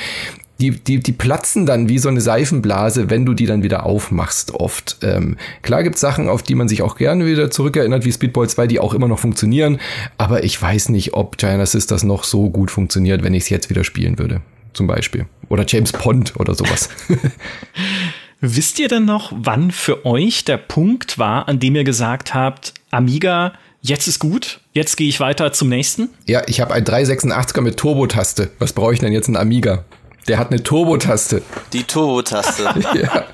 [0.61, 4.53] die, die, die platzen dann wie so eine Seifenblase, wenn du die dann wieder aufmachst,
[4.53, 4.97] oft.
[5.01, 8.67] Ähm, klar gibt's Sachen, auf die man sich auch gerne wieder zurückerinnert, wie Speedball 2,
[8.67, 9.79] die auch immer noch funktionieren,
[10.17, 13.69] aber ich weiß nicht, ob Giant Sisters noch so gut funktioniert, wenn ich es jetzt
[13.69, 14.41] wieder spielen würde,
[14.73, 15.25] zum Beispiel.
[15.49, 16.89] Oder James Pond oder sowas.
[18.39, 22.73] Wisst ihr denn noch, wann für euch der Punkt war, an dem ihr gesagt habt,
[22.89, 26.09] Amiga, jetzt ist gut, jetzt gehe ich weiter zum nächsten?
[26.25, 28.51] Ja, ich habe ein 386er mit Turbo-Taste.
[28.59, 29.85] Was brauche ich denn jetzt ein Amiga?
[30.27, 31.41] Der hat eine Turbo-Taste.
[31.73, 32.63] Die Turbo-Taste.
[32.93, 33.25] ja.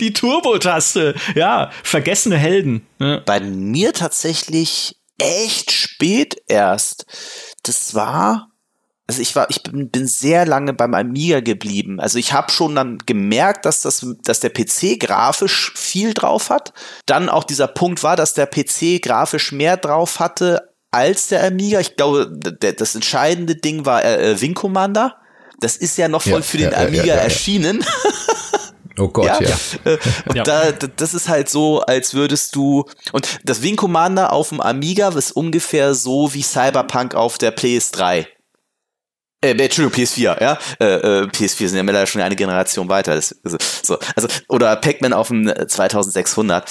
[0.00, 1.14] Die Turbo-Taste.
[1.34, 2.86] Ja, vergessene Helden.
[2.98, 3.20] Ja.
[3.24, 7.06] Bei mir tatsächlich echt spät erst.
[7.62, 8.52] Das war
[9.08, 12.00] also ich war, ich bin, bin sehr lange beim Amiga geblieben.
[12.00, 16.72] Also ich habe schon dann gemerkt, dass das, dass der PC grafisch viel drauf hat.
[17.04, 21.80] Dann auch dieser Punkt war, dass der PC grafisch mehr drauf hatte als der Amiga.
[21.80, 25.16] Ich glaube, das entscheidende Ding war äh, Wing Commander.
[25.62, 27.84] Das ist ja noch voll ja, für den ja, Amiga ja, erschienen.
[28.98, 29.40] Oh Gott, ja.
[29.40, 29.56] ja.
[29.84, 30.42] Äh, und ja.
[30.42, 32.84] Da, das ist halt so, als würdest du.
[33.12, 38.26] Und das Wing Commander auf dem Amiga ist ungefähr so wie Cyberpunk auf der PS3.
[39.40, 40.58] Äh, Entschuldigung, PS4, ja.
[40.78, 43.14] Äh, äh, PS4 sind ja mittlerweile schon eine Generation weiter.
[43.14, 43.34] Das,
[43.82, 46.70] so, also, oder Pac-Man auf dem 2600.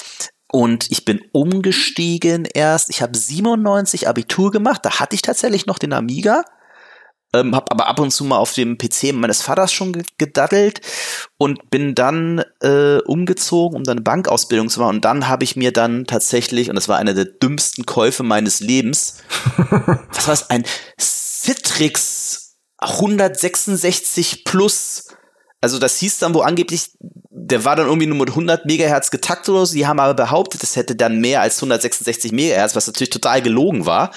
[0.50, 2.90] Und ich bin umgestiegen erst.
[2.90, 4.82] Ich habe 97 Abitur gemacht.
[4.84, 6.44] Da hatte ich tatsächlich noch den Amiga
[7.34, 10.80] ähm, habe aber ab und zu mal auf dem PC meines Vaters schon gedaddelt
[11.38, 14.96] und bin dann äh, umgezogen, um dann eine Bankausbildung zu machen.
[14.96, 18.60] Und dann habe ich mir dann tatsächlich, und das war einer der dümmsten Käufe meines
[18.60, 19.18] Lebens,
[20.12, 20.64] was war es, ein
[21.00, 25.08] Citrix 166 Plus.
[25.60, 29.50] Also das hieß dann wo angeblich, der war dann irgendwie nur mit 100 Megahertz getaktet
[29.50, 29.74] oder so.
[29.74, 33.86] Die haben aber behauptet, es hätte dann mehr als 166 Megahertz, was natürlich total gelogen
[33.86, 34.10] war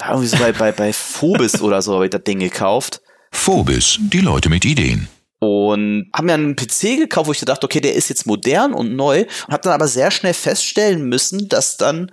[0.00, 3.00] war irgendwie so bei, bei, bei Phobis oder so habe ich das Ding gekauft.
[3.32, 5.08] Phobis, die Leute mit Ideen.
[5.38, 8.94] Und haben mir einen PC gekauft, wo ich dachte, okay, der ist jetzt modern und
[8.94, 9.20] neu.
[9.20, 12.10] Und habe dann aber sehr schnell feststellen müssen, dass dann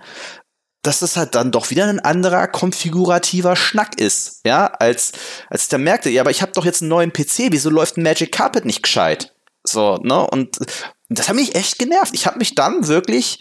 [0.82, 5.12] dass das halt dann doch wieder ein anderer konfigurativer Schnack ist, ja, als
[5.50, 7.96] als ich dann merkte, ja, aber ich habe doch jetzt einen neuen PC, wieso läuft
[7.96, 9.34] ein Magic Carpet nicht gescheit?
[9.64, 10.26] So, ne?
[10.26, 10.58] Und
[11.08, 12.14] das hat mich echt genervt.
[12.14, 13.40] Ich habe mich dann wirklich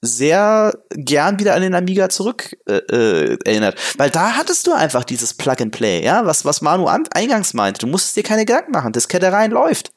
[0.00, 3.78] sehr gern wieder an den Amiga zurück äh, äh, erinnert.
[3.96, 7.80] Weil da hattest du einfach dieses Plug-and-Play, ja, was, was Manu eingangs meinte.
[7.80, 9.92] Du musstest dir keine Gedanken machen, das Diskette rein läuft.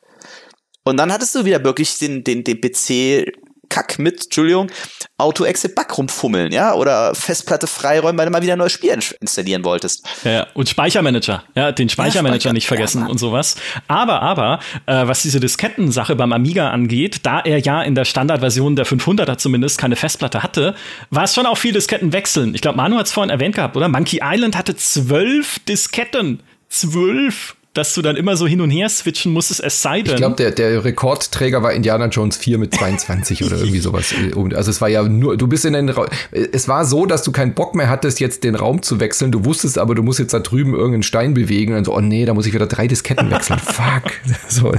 [0.83, 3.31] Und dann hattest du wieder wirklich den, den, den PC
[3.71, 4.69] Kack mit, Entschuldigung,
[5.17, 10.05] Auto-Exit-Back rumfummeln, ja, oder Festplatte freiräumen, weil du mal wieder ein neues Spiel installieren wolltest.
[10.23, 13.55] Ja, und Speichermanager, ja, den Speichermanager ja, Speicher, nicht vergessen ja, und sowas.
[13.87, 18.75] Aber, aber, äh, was diese Diskettensache beim Amiga angeht, da er ja in der Standardversion
[18.75, 20.75] der 500er zumindest keine Festplatte hatte,
[21.09, 22.53] war es schon auch viel Disketten wechseln.
[22.53, 23.87] Ich glaube, Manu hat es vorhin erwähnt gehabt, oder?
[23.87, 26.43] Monkey Island hatte zwölf Disketten.
[26.67, 30.15] Zwölf dass du dann immer so hin und her switchen musstest, es sei denn.
[30.15, 34.13] Ich glaube, der, der Rekordträger war Indiana Jones 4 mit 22 oder irgendwie sowas.
[34.55, 36.07] Also es war ja nur, du bist in den Raum.
[36.31, 39.31] Es war so, dass du keinen Bock mehr hattest, jetzt den Raum zu wechseln.
[39.31, 42.25] Du wusstest aber, du musst jetzt da drüben irgendeinen Stein bewegen und so, oh nee,
[42.25, 43.59] da muss ich wieder drei Disketten wechseln.
[43.63, 44.11] Fuck.
[44.49, 44.73] So.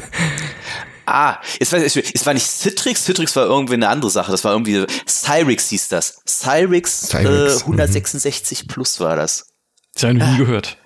[1.06, 4.44] Ah, jetzt weiß ich, es war nicht Citrix, Citrix war irgendwie eine andere Sache, das
[4.44, 6.22] war irgendwie, Cyrix hieß das.
[6.26, 8.66] Cyrix, Cyrix äh, 166 mhm.
[8.68, 9.46] plus war das.
[9.94, 10.78] Das habe ich nie gehört.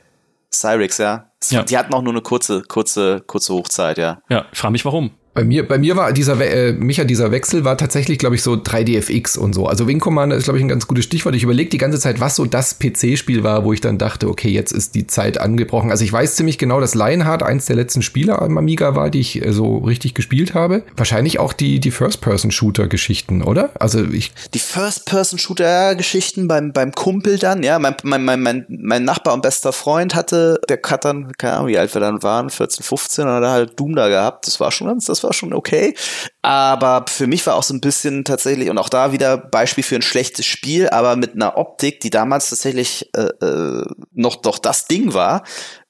[0.60, 1.30] Cyrix, ja.
[1.50, 1.62] ja.
[1.62, 4.20] Die hatten auch nur eine kurze, kurze, kurze Hochzeit, ja.
[4.28, 5.12] Ja, ich frage mich warum.
[5.36, 8.54] Bei mir, bei mir war dieser, äh, Micha, dieser Wechsel war tatsächlich, glaube ich, so
[8.54, 9.66] 3DFX und so.
[9.66, 11.34] Also Wing Commander ist, glaube ich, ein ganz gutes Stichwort.
[11.34, 14.48] Ich überlege die ganze Zeit, was so das PC-Spiel war, wo ich dann dachte, okay,
[14.48, 15.90] jetzt ist die Zeit angebrochen.
[15.90, 19.20] Also ich weiß ziemlich genau, dass Lionheart eins der letzten Spiele am Amiga war, die
[19.20, 20.84] ich äh, so richtig gespielt habe.
[20.96, 23.72] Wahrscheinlich auch die, die First-Person-Shooter-Geschichten, oder?
[23.78, 24.32] Also ich.
[24.54, 27.78] Die First-Person-Shooter-Geschichten beim, beim Kumpel dann, ja.
[27.78, 31.68] Mein, mein, mein, mein, mein Nachbar und bester Freund hatte, der hat dann, keine Ahnung,
[31.68, 34.46] wie alt wir dann waren, 14, 15, und hat halt Doom da gehabt.
[34.46, 35.94] Das war schon ganz, das war war schon okay.
[36.42, 39.96] Aber für mich war auch so ein bisschen tatsächlich, und auch da wieder Beispiel für
[39.96, 44.86] ein schlechtes Spiel, aber mit einer Optik, die damals tatsächlich äh, äh, noch doch das
[44.86, 45.42] Ding war,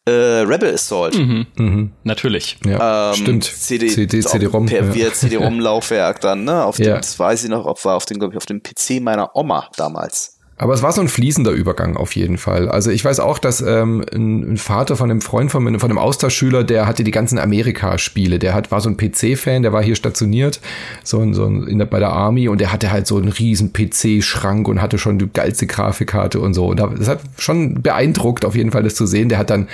[0.07, 1.19] äh, Rebel Assault.
[1.19, 1.47] Mhm.
[1.57, 1.93] Mhm.
[2.05, 2.59] Natürlich.
[2.65, 3.45] Ja, ähm, stimmt.
[3.45, 4.67] CD, CD, CD-ROM.
[4.67, 5.13] Per ja.
[5.13, 6.65] CD-ROM-Laufwerk dann, ne?
[6.65, 6.97] Auf dem, ja.
[6.97, 9.69] das weiß ich noch, ob war auf dem, glaube ich, auf dem PC meiner Oma
[9.77, 10.36] damals.
[10.59, 12.71] Aber es war so ein fließender Übergang auf jeden Fall.
[12.71, 15.99] Also ich weiß auch, dass ähm, ein, Vater von einem Freund von mir, von einem
[15.99, 18.39] Austauschschüler, der hatte die ganzen Amerika-Spiele.
[18.39, 20.61] Der hat, war so ein PC-Fan, der war hier stationiert,
[21.05, 23.29] so, ein, so ein, in der, bei der Army und der hatte halt so einen
[23.29, 26.69] riesen PC-Schrank und hatte schon die geilste Grafikkarte und so.
[26.69, 29.29] Und das hat schon beeindruckt, auf jeden Fall das zu sehen.
[29.29, 29.69] Der hat dann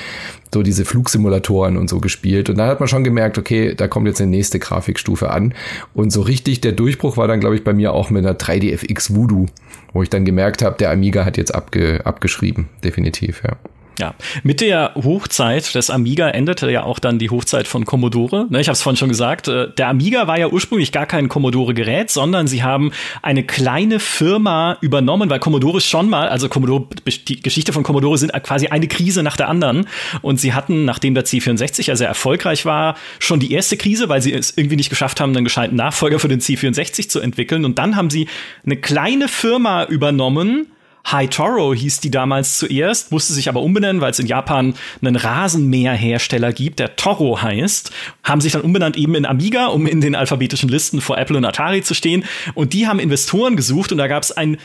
[0.53, 2.51] so diese Flugsimulatoren und so gespielt.
[2.51, 5.55] Und dann hat man schon gemerkt, okay, da kommt jetzt eine nächste Grafikstufe an.
[5.95, 9.15] Und so richtig der Durchbruch war dann, glaube ich, bei mir auch mit einer 3DFX
[9.15, 9.47] Voodoo,
[9.93, 13.57] wo ich dann gemerkt habe, der Amiga hat jetzt abge abgeschrieben, definitiv, ja.
[13.99, 18.47] Ja, mit der Hochzeit des Amiga endete ja auch dann die Hochzeit von Commodore.
[18.49, 21.29] Ne, ich habe es vorhin schon gesagt, äh, der Amiga war ja ursprünglich gar kein
[21.29, 26.87] Commodore-Gerät, sondern sie haben eine kleine Firma übernommen, weil Commodore schon mal, also Commodore,
[27.29, 29.87] die Geschichte von Commodore sind quasi eine Krise nach der anderen.
[30.23, 34.23] Und sie hatten, nachdem der C64 ja sehr erfolgreich war, schon die erste Krise, weil
[34.23, 37.65] sie es irgendwie nicht geschafft haben, einen gescheiten Nachfolger für den C64 zu entwickeln.
[37.67, 38.29] Und dann haben sie
[38.65, 40.69] eine kleine Firma übernommen,
[41.11, 45.17] High Toro hieß die damals zuerst, musste sich aber umbenennen, weil es in Japan einen
[45.17, 47.93] Rasenmäherhersteller gibt, der Toro heißt,
[48.23, 51.45] haben sich dann umbenannt eben in Amiga, um in den alphabetischen Listen vor Apple und
[51.45, 52.25] Atari zu stehen.
[52.55, 54.59] Und die haben Investoren gesucht und da gab es ein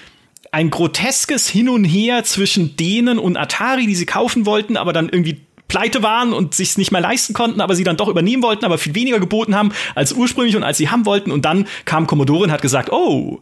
[0.52, 5.10] ein groteskes Hin und Her zwischen denen und Atari, die sie kaufen wollten, aber dann
[5.10, 8.66] irgendwie pleite waren und sich's nicht mehr leisten konnten, aber sie dann doch übernehmen wollten,
[8.66, 11.32] aber viel weniger geboten haben als ursprünglich und als sie haben wollten.
[11.32, 13.42] Und dann kam Commodore und hat gesagt, oh,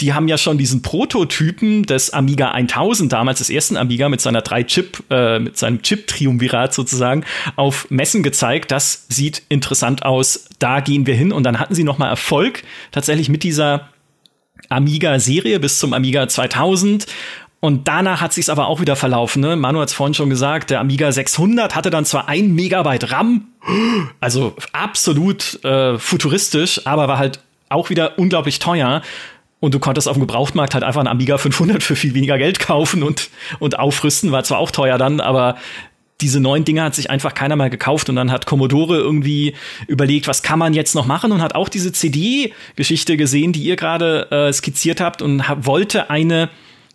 [0.00, 4.42] die haben ja schon diesen Prototypen des Amiga 1000, damals des ersten Amiga mit seiner
[4.42, 7.24] drei Chip, äh, mit seinem Chip-Triumvirat sozusagen,
[7.56, 8.72] auf Messen gezeigt.
[8.72, 10.48] Das sieht interessant aus.
[10.58, 11.32] Da gehen wir hin.
[11.32, 13.88] Und dann hatten sie noch mal Erfolg tatsächlich mit dieser
[14.68, 17.06] Amiga-Serie bis zum Amiga 2000.
[17.60, 19.40] Und danach hat sich's aber auch wieder verlaufen.
[19.40, 19.56] Ne?
[19.56, 23.46] Manu hat es vorhin schon gesagt, der Amiga 600 hatte dann zwar ein Megabyte RAM,
[24.20, 27.40] also absolut äh, futuristisch, aber war halt
[27.70, 29.00] auch wieder unglaublich teuer.
[29.64, 32.58] Und du konntest auf dem Gebrauchtmarkt halt einfach einen Amiga 500 für viel weniger Geld
[32.58, 34.30] kaufen und, und aufrüsten.
[34.30, 35.56] War zwar auch teuer dann, aber
[36.20, 39.54] diese neuen Dinge hat sich einfach keiner mehr gekauft und dann hat Commodore irgendwie
[39.86, 43.76] überlegt, was kann man jetzt noch machen und hat auch diese CD-Geschichte gesehen, die ihr
[43.76, 46.50] gerade äh, skizziert habt und hab, wollte eine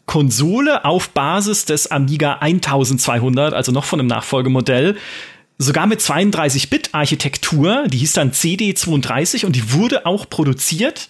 [0.05, 4.95] Konsole auf Basis des Amiga 1200, also noch von einem Nachfolgemodell,
[5.57, 11.09] sogar mit 32-Bit-Architektur, die hieß dann CD32 und die wurde auch produziert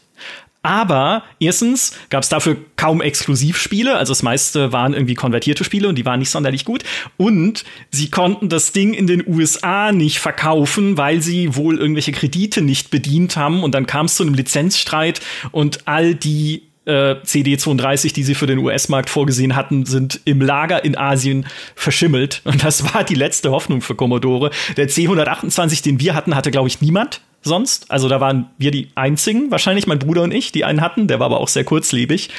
[0.62, 5.96] aber erstens gab es dafür kaum Exklusivspiele, also das meiste waren irgendwie konvertierte Spiele und
[5.96, 6.84] die waren nicht sonderlich gut.
[7.16, 12.62] Und sie konnten das Ding in den USA nicht verkaufen, weil sie wohl irgendwelche Kredite
[12.62, 13.64] nicht bedient haben.
[13.64, 18.48] Und dann kam es zu einem Lizenzstreit und all die äh, CD32, die sie für
[18.48, 21.46] den US-Markt vorgesehen hatten, sind im Lager in Asien
[21.76, 22.42] verschimmelt.
[22.44, 24.52] Und das war die letzte Hoffnung für Commodore.
[24.76, 27.90] Der C128, den wir hatten, hatte, glaube ich, niemand sonst.
[27.92, 31.08] Also da waren wir die einzigen, wahrscheinlich mein Bruder und ich, die einen hatten.
[31.08, 32.30] Der war aber auch sehr kurzlebig.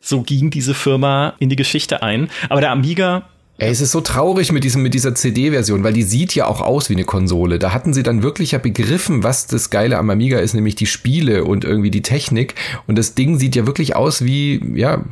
[0.00, 2.30] So ging diese Firma in die Geschichte ein.
[2.48, 3.28] Aber der Amiga
[3.60, 6.60] Ey, es ist so traurig mit diesem, mit dieser CD-Version, weil die sieht ja auch
[6.60, 7.58] aus wie eine Konsole.
[7.58, 10.86] Da hatten sie dann wirklich ja begriffen, was das Geile am Amiga ist, nämlich die
[10.86, 12.54] Spiele und irgendwie die Technik.
[12.86, 15.04] Und das Ding sieht ja wirklich aus wie, ja,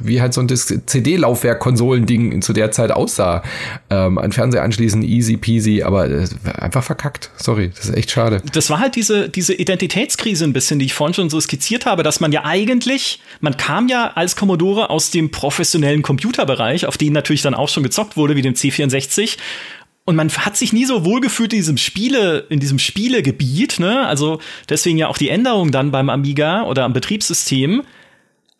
[0.00, 3.42] wie halt so ein CD-Laufwerk-Konsolending zu der Zeit aussah.
[3.90, 6.26] Ähm, an Fernseher anschließen, easy peasy, aber äh,
[6.58, 7.30] einfach verkackt.
[7.36, 8.42] Sorry, das ist echt schade.
[8.52, 12.02] Das war halt diese, diese Identitätskrise ein bisschen, die ich vorhin schon so skizziert habe,
[12.02, 17.12] dass man ja eigentlich, man kam ja als Commodore aus dem professionellen Computerbereich, auf den
[17.12, 19.36] natürlich dann auch schon gezockt wurde, wie dem C64.
[20.06, 24.06] Und man hat sich nie so wohlgefühlt in diesem Spiele, in diesem Spielegebiet, ne?
[24.06, 27.82] Also deswegen ja auch die Änderung dann beim Amiga oder am Betriebssystem.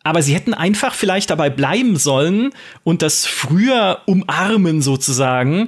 [0.07, 2.51] Aber sie hätten einfach vielleicht dabei bleiben sollen
[2.85, 5.67] und das früher umarmen sozusagen,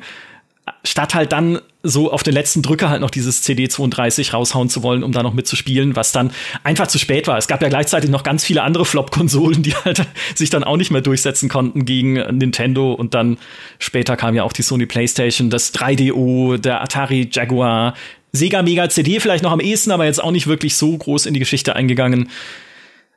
[0.86, 5.04] statt halt dann so auf den letzten Drücker halt noch dieses CD32 raushauen zu wollen,
[5.04, 6.32] um da noch mitzuspielen, was dann
[6.64, 7.38] einfach zu spät war.
[7.38, 10.92] Es gab ja gleichzeitig noch ganz viele andere Flop-Konsolen, die halt sich dann auch nicht
[10.92, 13.38] mehr durchsetzen konnten gegen Nintendo und dann
[13.78, 17.94] später kam ja auch die Sony PlayStation, das 3DO, der Atari Jaguar,
[18.32, 21.34] Sega Mega CD vielleicht noch am ehesten, aber jetzt auch nicht wirklich so groß in
[21.34, 22.30] die Geschichte eingegangen.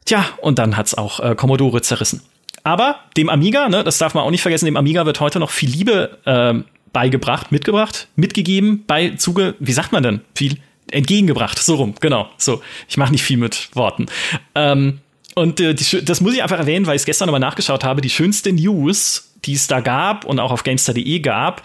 [0.04, 2.22] Tja, und dann hat's auch äh, Commodore zerrissen.
[2.64, 5.50] Aber dem Amiga, ne, das darf man auch nicht vergessen, dem Amiga wird heute noch
[5.50, 10.20] viel Liebe äh, beigebracht, mitgebracht, mitgegeben, bei Zuge, wie sagt man denn?
[10.34, 10.58] Viel
[10.90, 12.28] entgegengebracht, so rum, genau.
[12.36, 14.06] So, ich mache nicht viel mit Worten.
[14.54, 14.98] Ähm,
[15.34, 18.00] und äh, die, das muss ich einfach erwähnen, weil ich es gestern nochmal nachgeschaut habe.
[18.00, 21.62] Die schönste News, die es da gab und auch auf Gamestar.de gab,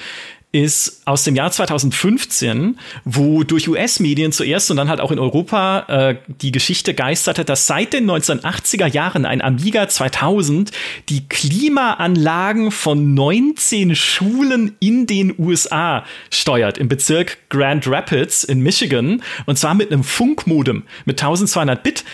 [0.54, 5.86] ist aus dem Jahr 2015, wo durch US-Medien zuerst und dann halt auch in Europa
[5.88, 10.72] äh, die Geschichte geisterte, dass seit den 1980er Jahren ein Amiga 2000
[11.10, 19.22] die Klimaanlagen von 19 Schulen in den USA steuert, im Bezirk Grand Rapids in Michigan,
[19.46, 22.06] und zwar mit einem Funkmodem mit 1200 Bit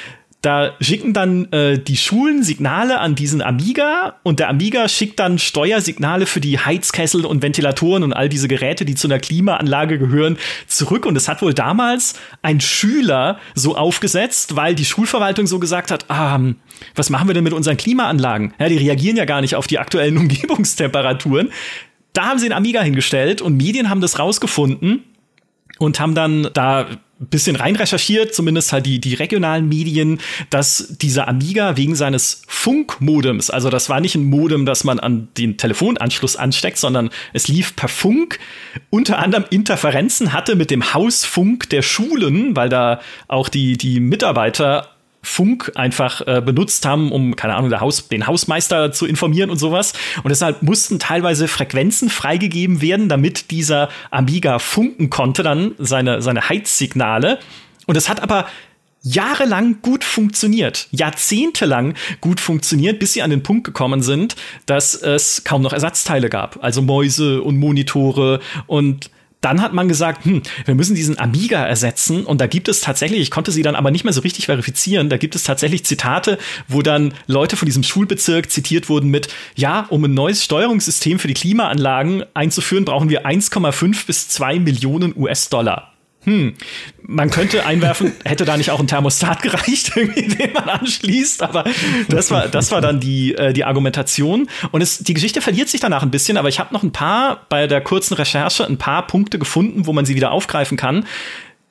[0.44, 5.40] da schicken dann äh, die Schulen Signale an diesen Amiga und der Amiga schickt dann
[5.40, 10.38] Steuersignale für die Heizkessel und Ventilatoren und all diese Geräte, die zu einer Klimaanlage gehören,
[10.68, 11.06] zurück.
[11.06, 16.12] Und es hat wohl damals ein Schüler so aufgesetzt, weil die Schulverwaltung so gesagt hat,
[16.12, 16.38] ah,
[16.94, 18.54] was machen wir denn mit unseren Klimaanlagen?
[18.60, 21.52] Ja, die reagieren ja gar nicht auf die aktuellen Umgebungstemperaturen.
[22.12, 25.06] Da haben sie den Amiga hingestellt und Medien haben das rausgefunden
[25.80, 26.88] und haben dann da
[27.30, 30.20] bisschen rein recherchiert, zumindest halt die, die regionalen Medien,
[30.50, 35.30] dass dieser Amiga wegen seines Funkmodems, also das war nicht ein Modem, das man an
[35.38, 38.40] den Telefonanschluss ansteckt, sondern es lief per Funk,
[38.90, 44.90] unter anderem Interferenzen hatte mit dem Hausfunk der Schulen, weil da auch die, die Mitarbeiter
[45.24, 49.94] Funk einfach äh, benutzt haben, um, keine Ahnung, Haus, den Hausmeister zu informieren und sowas.
[50.18, 56.50] Und deshalb mussten teilweise Frequenzen freigegeben werden, damit dieser Amiga funken konnte, dann seine, seine
[56.50, 57.40] Heizsignale.
[57.88, 58.46] Und es hat aber
[59.02, 65.44] jahrelang gut funktioniert, jahrzehntelang gut funktioniert, bis sie an den Punkt gekommen sind, dass es
[65.44, 66.64] kaum noch Ersatzteile gab.
[66.64, 69.10] Also Mäuse und Monitore und
[69.44, 72.26] dann hat man gesagt, hm, wir müssen diesen Amiga ersetzen.
[72.26, 75.10] Und da gibt es tatsächlich, ich konnte sie dann aber nicht mehr so richtig verifizieren,
[75.10, 76.38] da gibt es tatsächlich Zitate,
[76.68, 81.28] wo dann Leute von diesem Schulbezirk zitiert wurden mit, ja, um ein neues Steuerungssystem für
[81.28, 85.93] die Klimaanlagen einzuführen, brauchen wir 1,5 bis 2 Millionen US-Dollar
[86.26, 86.54] hm,
[87.02, 91.66] man könnte einwerfen, hätte da nicht auch ein Thermostat gereicht, den man anschließt, aber
[92.10, 94.48] das war, das war dann die, äh, die Argumentation.
[94.72, 97.46] Und es, die Geschichte verliert sich danach ein bisschen, aber ich habe noch ein paar
[97.50, 101.06] bei der kurzen Recherche ein paar Punkte gefunden, wo man sie wieder aufgreifen kann.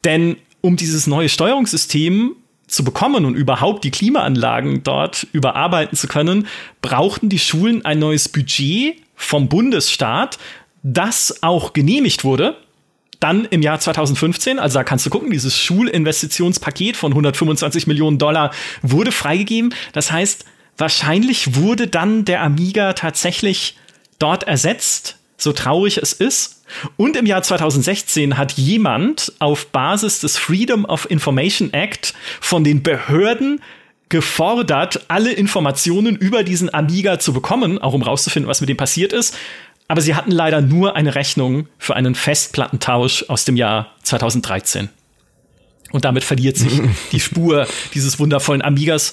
[0.05, 2.37] Denn um dieses neue Steuerungssystem
[2.67, 6.47] zu bekommen und überhaupt die Klimaanlagen dort überarbeiten zu können,
[6.81, 10.39] brauchten die Schulen ein neues Budget vom Bundesstaat,
[10.83, 12.57] das auch genehmigt wurde
[13.23, 18.53] dann im Jahr 2015, also da kannst du gucken, dieses Schulinvestitionspaket von 125 Millionen Dollar
[18.83, 19.75] wurde freigegeben.
[19.93, 20.45] Das heißt,
[20.77, 23.77] wahrscheinlich wurde dann der Amiga tatsächlich
[24.19, 26.65] dort ersetzt, so traurig es ist.
[26.97, 32.83] Und im Jahr 2016 hat jemand auf Basis des Freedom of Information Act von den
[32.83, 33.61] Behörden
[34.09, 39.13] gefordert, alle Informationen über diesen Amiga zu bekommen, auch um rauszufinden, was mit dem passiert
[39.13, 39.37] ist.
[39.93, 44.89] Aber sie hatten leider nur eine Rechnung für einen Festplattentausch aus dem Jahr 2013.
[45.91, 46.81] Und damit verliert sich
[47.13, 49.13] die Spur dieses wundervollen Amigas,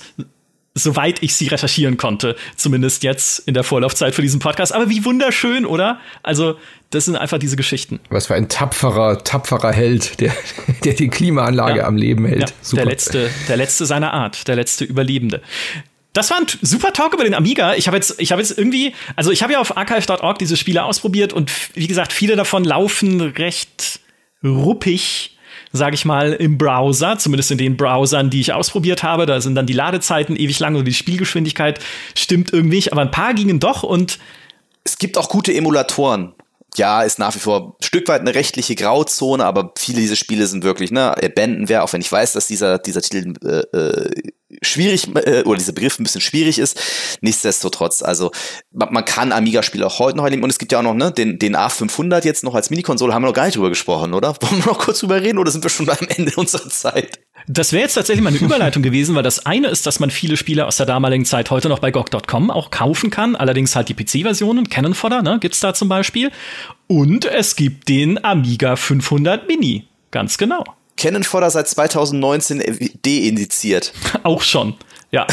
[0.75, 2.37] soweit ich sie recherchieren konnte.
[2.55, 4.73] Zumindest jetzt in der Vorlaufzeit für diesen Podcast.
[4.73, 5.99] Aber wie wunderschön, oder?
[6.23, 6.55] Also,
[6.91, 7.99] das sind einfach diese Geschichten.
[8.09, 10.31] Was für ein tapferer, tapferer Held, der,
[10.85, 11.87] der die Klimaanlage ja.
[11.87, 12.53] am Leben hält.
[12.71, 15.41] Ja, der letzte, der letzte seiner Art, der letzte Überlebende
[16.19, 17.75] das war ein super Talk über den Amiga.
[17.75, 20.83] Ich habe jetzt, ich habe jetzt irgendwie, also ich habe ja auf archive.org diese Spiele
[20.83, 23.99] ausprobiert und wie gesagt, viele davon laufen recht
[24.43, 25.37] ruppig,
[25.71, 29.25] sage ich mal, im Browser, zumindest in den Browsern, die ich ausprobiert habe.
[29.25, 31.79] Da sind dann die Ladezeiten ewig lang und die Spielgeschwindigkeit
[32.15, 34.19] stimmt irgendwie nicht, aber ein paar gingen doch und
[34.83, 36.33] es gibt auch gute Emulatoren
[36.75, 40.45] ja, ist nach wie vor ein Stück weit eine rechtliche Grauzone, aber viele dieser Spiele
[40.47, 44.31] sind wirklich, ne, Abandonware, auch wenn ich weiß, dass dieser, dieser Titel äh, äh,
[44.61, 46.79] schwierig äh, oder dieser Begriff ein bisschen schwierig ist.
[47.21, 48.31] Nichtsdestotrotz, also
[48.71, 51.11] man, man kann Amiga-Spiele auch heute noch erleben und es gibt ja auch noch ne,
[51.11, 54.35] den, den A500 jetzt noch als Minikonsole, haben wir noch gar nicht drüber gesprochen, oder?
[54.41, 57.19] Wollen wir noch kurz drüber reden oder sind wir schon am Ende unserer Zeit?
[57.47, 60.37] Das wäre jetzt tatsächlich mal eine Überleitung gewesen, weil das eine ist, dass man viele
[60.37, 63.93] Spiele aus der damaligen Zeit heute noch bei GOG.com auch kaufen kann, allerdings halt die
[63.93, 66.31] PC-Versionen, Cannon Fodder, ne, gibt's da zum Beispiel.
[66.87, 70.63] Und es gibt den Amiga 500 Mini, ganz genau.
[70.99, 72.61] Canon Fodder seit 2019
[73.03, 73.93] deindiziert.
[74.23, 74.75] Auch schon,
[75.11, 75.25] ja.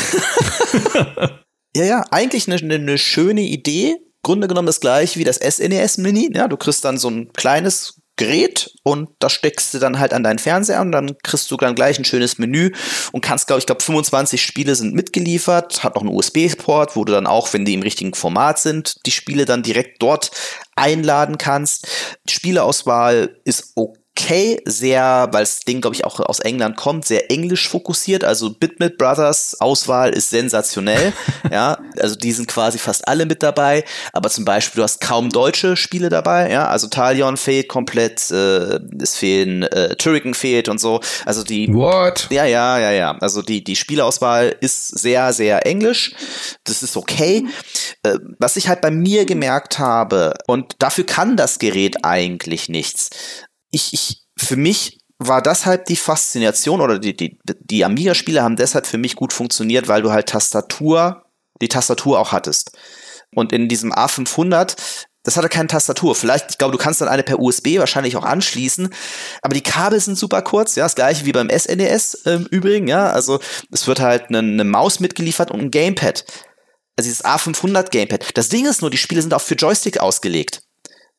[1.77, 3.97] ja, ja, eigentlich eine, eine schöne Idee.
[4.23, 6.31] Grunde genommen das gleiche wie das SNES e Mini.
[6.33, 10.23] Ja, du kriegst dann so ein kleines Gerät und das steckst du dann halt an
[10.23, 12.73] deinen Fernseher und dann kriegst du dann gleich ein schönes Menü
[13.13, 17.13] und kannst, glaube ich, glaube 25 Spiele sind mitgeliefert, hat noch einen USB-Port, wo du
[17.13, 20.31] dann auch, wenn die im richtigen Format sind, die Spiele dann direkt dort
[20.77, 21.89] einladen kannst.
[22.29, 27.05] Die Spieleauswahl ist okay okay, sehr, weil das Ding, glaube ich, auch aus England kommt,
[27.05, 28.25] sehr englisch fokussiert.
[28.25, 31.13] Also Bitmit Brothers Auswahl ist sensationell.
[31.51, 33.85] ja, also die sind quasi fast alle mit dabei.
[34.13, 36.51] Aber zum Beispiel, du hast kaum deutsche Spiele dabei.
[36.51, 41.01] Ja, also Talion fehlt komplett, äh, es fehlen, äh, Turrican fehlt und so.
[41.27, 41.73] Also die.
[41.73, 42.29] What?
[42.31, 43.17] Ja, ja, ja, ja.
[43.21, 46.15] Also die, die Spielauswahl ist sehr, sehr englisch.
[46.65, 47.47] Das ist okay.
[48.03, 53.11] Äh, was ich halt bei mir gemerkt habe, und dafür kann das Gerät eigentlich nichts
[53.77, 58.57] ich, ich, für mich war das halt die Faszination oder die, die, die Amiga-Spiele haben
[58.57, 61.25] deshalb für mich gut funktioniert, weil du halt Tastatur,
[61.61, 62.77] die Tastatur auch hattest.
[63.35, 64.77] Und in diesem A500,
[65.25, 66.15] das hatte keine Tastatur.
[66.15, 68.93] Vielleicht, ich glaube, du kannst dann eine per USB wahrscheinlich auch anschließen,
[69.43, 73.11] aber die Kabel sind super kurz, ja, das gleiche wie beim SNES im Übrigen, ja,
[73.11, 76.25] also es wird halt eine, eine Maus mitgeliefert und ein Gamepad.
[76.99, 78.37] Also dieses A500 Gamepad.
[78.39, 80.63] Das Ding ist nur, die Spiele sind auch für Joystick ausgelegt.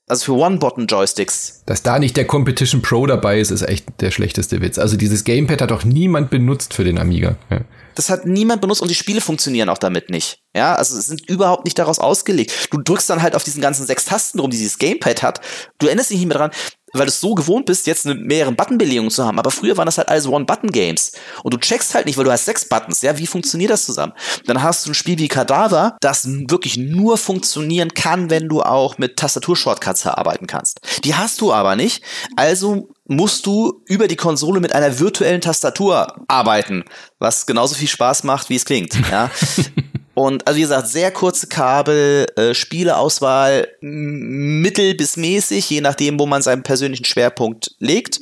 [0.10, 1.64] Also für One-Button-Joysticks.
[1.66, 4.78] Dass da nicht der Competition Pro dabei ist, ist echt der schlechteste Witz.
[4.78, 7.36] Also dieses Gamepad hat auch niemand benutzt für den Amiga.
[7.49, 7.62] Ja.
[7.95, 10.39] Das hat niemand benutzt und die Spiele funktionieren auch damit nicht.
[10.55, 12.70] Ja, also sind überhaupt nicht daraus ausgelegt.
[12.72, 15.41] Du drückst dann halt auf diesen ganzen sechs Tasten rum, die dieses Gamepad hat.
[15.78, 16.51] Du erinnerst dich nicht mehr dran,
[16.94, 19.40] weil du es so gewohnt bist, jetzt eine mehreren Buttonbelegungen zu haben.
[19.40, 21.12] Aber früher waren das halt alles One-Button-Games.
[21.44, 23.02] Und du checkst halt nicht, weil du hast sechs Buttons.
[23.02, 24.14] Ja, wie funktioniert das zusammen?
[24.46, 28.98] Dann hast du ein Spiel wie Kadaver, das wirklich nur funktionieren kann, wenn du auch
[28.98, 30.80] mit Tastatur-Shortcuts arbeiten kannst.
[31.04, 32.04] Die hast du aber nicht.
[32.36, 36.84] Also musst du über die Konsole mit einer virtuellen Tastatur arbeiten,
[37.20, 38.96] was genauso viel Spaß macht, wie es klingt.
[39.12, 39.32] Ja.
[40.18, 46.26] Und also wie gesagt, sehr kurze Kabel, äh, Spieleauswahl mittel bis mäßig, je nachdem, wo
[46.26, 48.20] man seinen persönlichen Schwerpunkt legt.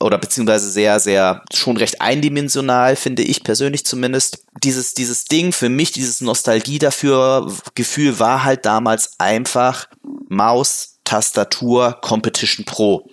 [0.00, 4.46] Oder beziehungsweise sehr, sehr schon recht eindimensional, finde ich persönlich zumindest.
[4.64, 9.88] Dieses, dieses Ding für mich, dieses Nostalgie dafür, Gefühl war halt damals einfach
[10.30, 13.06] Maus, Tastatur, Competition Pro.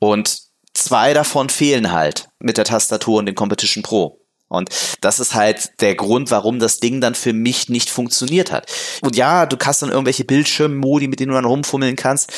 [0.00, 0.40] Und
[0.74, 4.17] zwei davon fehlen halt mit der Tastatur und dem Competition Pro.
[4.48, 4.70] Und
[5.00, 8.70] das ist halt der Grund, warum das Ding dann für mich nicht funktioniert hat.
[9.02, 12.32] Und ja, du hast dann irgendwelche Bildschirmmodi, mit denen du dann rumfummeln kannst.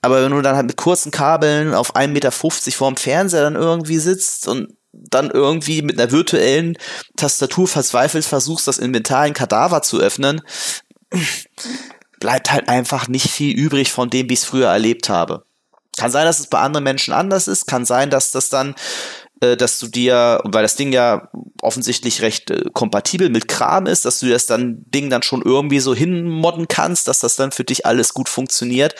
[0.00, 3.98] Aber wenn du dann halt mit kurzen Kabeln auf 1,50 Meter vorm Fernseher dann irgendwie
[3.98, 6.76] sitzt und dann irgendwie mit einer virtuellen
[7.16, 10.42] Tastatur verzweifelt versuchst, das Inventar in Kadaver zu öffnen,
[12.20, 15.44] bleibt halt einfach nicht viel übrig von dem, wie ich es früher erlebt habe.
[15.96, 18.74] Kann sein, dass es bei anderen Menschen anders ist, kann sein, dass das dann
[19.56, 21.28] dass du dir, weil das Ding ja
[21.60, 25.80] offensichtlich recht äh, kompatibel mit Kram ist, dass du das dann Ding dann schon irgendwie
[25.80, 28.94] so hinmodden kannst, dass das dann für dich alles gut funktioniert.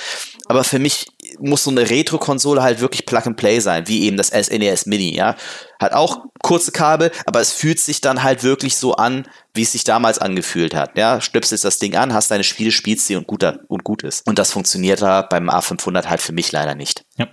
[0.46, 1.06] Aber für mich
[1.38, 4.88] muss so eine Retro-Konsole halt wirklich Plug and Play sein, wie eben das SNES e
[4.88, 5.36] Mini, ja.
[5.80, 9.72] Hat auch kurze Kabel, aber es fühlt sich dann halt wirklich so an, wie es
[9.72, 10.96] sich damals angefühlt hat.
[10.96, 14.26] Ja, stöpselst das Ding an, hast deine Spiele, spielst sie und gut, und gut ist.
[14.26, 17.04] Und das funktioniert da beim A500 halt für mich leider nicht.
[17.16, 17.28] Ja.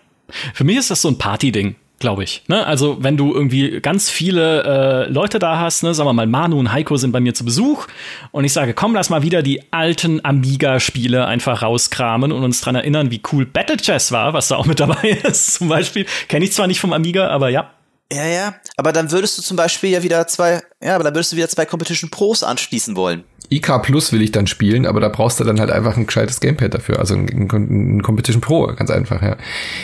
[0.53, 2.43] Für mich ist das so ein Party-Ding glaube ich.
[2.47, 2.65] Ne?
[2.65, 6.57] Also wenn du irgendwie ganz viele äh, Leute da hast, ne, sagen wir mal, Manu
[6.57, 7.87] und Heiko sind bei mir zu Besuch
[8.31, 12.75] und ich sage, komm, lass mal wieder die alten Amiga-Spiele einfach rauskramen und uns dran
[12.75, 15.53] erinnern, wie cool Battle Chess war, was da auch mit dabei ist.
[15.53, 17.71] Zum Beispiel kenne ich zwar nicht vom Amiga, aber ja.
[18.11, 21.31] Ja, ja, aber dann würdest du zum Beispiel ja wieder zwei, ja, aber dann würdest
[21.31, 23.23] du wieder zwei Competition Pros anschließen wollen.
[23.49, 26.39] IK Plus will ich dann spielen, aber da brauchst du dann halt einfach ein gescheites
[26.39, 29.37] Gamepad dafür, also ein, ein Competition Pro, ganz einfach, ja.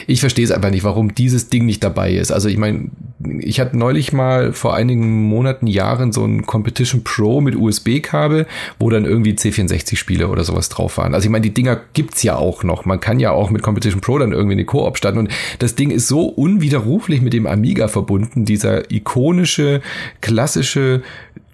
[0.05, 2.31] Ich verstehe es einfach nicht, warum dieses Ding nicht dabei ist.
[2.31, 2.89] Also ich meine,
[3.39, 8.45] ich hatte neulich mal vor einigen Monaten, Jahren so ein Competition Pro mit USB-Kabel,
[8.79, 11.15] wo dann irgendwie C64-Spiele oder sowas drauf waren.
[11.15, 12.85] Also ich meine, die Dinger gibt's ja auch noch.
[12.85, 15.89] Man kann ja auch mit Competition Pro dann irgendwie eine Koop starten und das Ding
[15.89, 19.81] ist so unwiderruflich mit dem Amiga verbunden, dieser ikonische,
[20.21, 21.01] klassische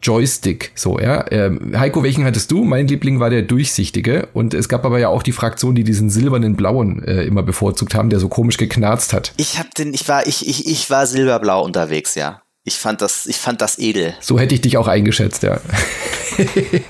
[0.02, 0.72] Joystick.
[0.76, 1.26] So, ja.
[1.32, 2.64] Ähm, Heiko, welchen hattest du?
[2.64, 4.30] Mein Liebling war der durchsichtige.
[4.34, 7.96] Und es gab aber ja auch die Fraktion, die diesen silbernen blauen äh, immer bevorzugt
[7.96, 9.34] haben, der so komisch geknarzt hat.
[9.38, 12.42] Ich hab den, ich war, ich, ich, ich war silberblau unterwegs, ja.
[12.64, 14.14] Ich fand das, ich fand das edel.
[14.20, 15.60] So hätte ich dich auch eingeschätzt, ja.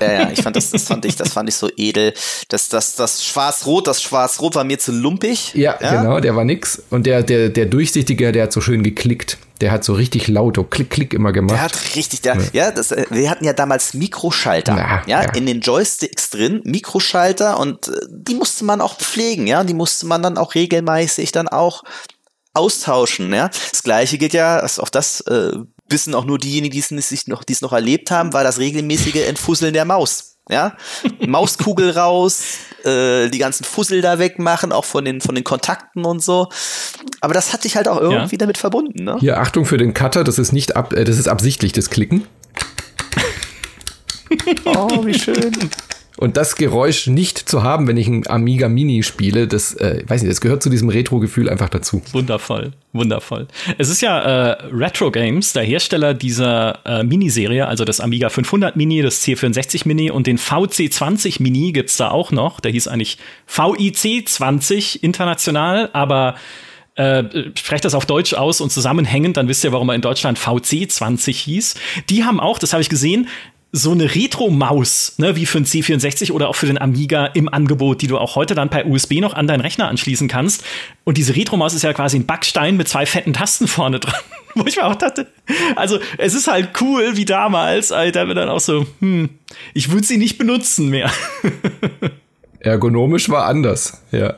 [0.00, 2.14] ja, ja, ich fand das, das fand ich, das fand ich so edel.
[2.48, 5.54] Das, das, das Schwarz-Rot, das Schwarz-Rot war mir zu lumpig.
[5.54, 6.82] Ja, ja, genau, der war nix.
[6.90, 9.38] Und der, der, der Durchsichtige, der hat so schön geklickt.
[9.60, 11.52] Der hat so richtig laut, so klick, klick immer gemacht.
[11.52, 15.22] Der hat richtig, der, ja, ja das, äh, wir hatten ja damals Mikroschalter, Na, ja,
[15.22, 19.74] ja, in den Joysticks drin, Mikroschalter und äh, die musste man auch pflegen, ja, die
[19.74, 21.84] musste man dann auch regelmäßig dann auch
[22.54, 23.50] austauschen, ja.
[23.70, 25.52] Das gleiche geht ja, auch das äh,
[25.92, 28.58] wissen auch nur diejenigen, die es nicht noch, die es noch erlebt haben, war das
[28.58, 30.30] regelmäßige Entfusseln der Maus.
[30.48, 30.76] Ja,
[31.24, 32.42] Mauskugel raus,
[32.84, 36.48] äh, die ganzen Fussel da wegmachen, auch von den von den Kontakten und so.
[37.20, 38.38] Aber das hat sich halt auch irgendwie ja.
[38.38, 39.04] damit verbunden.
[39.04, 39.18] Ne?
[39.20, 42.26] Hier Achtung für den Cutter, das ist nicht ab, äh, das ist absichtlich das Klicken.
[44.64, 45.70] oh, wie schön.
[46.22, 50.22] Und das Geräusch nicht zu haben, wenn ich ein Amiga Mini spiele, das, äh, weiß
[50.22, 52.00] nicht, das gehört zu diesem Retro-Gefühl einfach dazu.
[52.12, 53.48] Wundervoll, wundervoll.
[53.76, 58.76] Es ist ja äh, Retro Games, der Hersteller dieser äh, Miniserie, also das Amiga 500
[58.76, 62.60] Mini, das C64 Mini und den VC20 Mini gibt's da auch noch.
[62.60, 63.18] Der hieß eigentlich
[63.48, 66.36] VIC 20 international, aber
[66.94, 67.24] äh,
[67.56, 71.34] sprecht das auf Deutsch aus und zusammenhängend, dann wisst ihr, warum er in Deutschland VC20
[71.34, 71.74] hieß.
[72.10, 73.28] Die haben auch, das habe ich gesehen,
[73.74, 78.02] so eine Retro-Maus, ne, wie für ein C64 oder auch für den Amiga im Angebot,
[78.02, 80.62] die du auch heute dann per USB noch an deinen Rechner anschließen kannst.
[81.04, 84.20] Und diese Retro-Maus ist ja quasi ein Backstein mit zwei fetten Tasten vorne dran.
[84.54, 85.26] Wo ich mir auch dachte,
[85.76, 89.30] also es ist halt cool wie damals, Alter, mir dann auch so, hm,
[89.72, 91.10] ich würde sie nicht benutzen mehr.
[92.64, 94.34] Ergonomisch war anders, ja.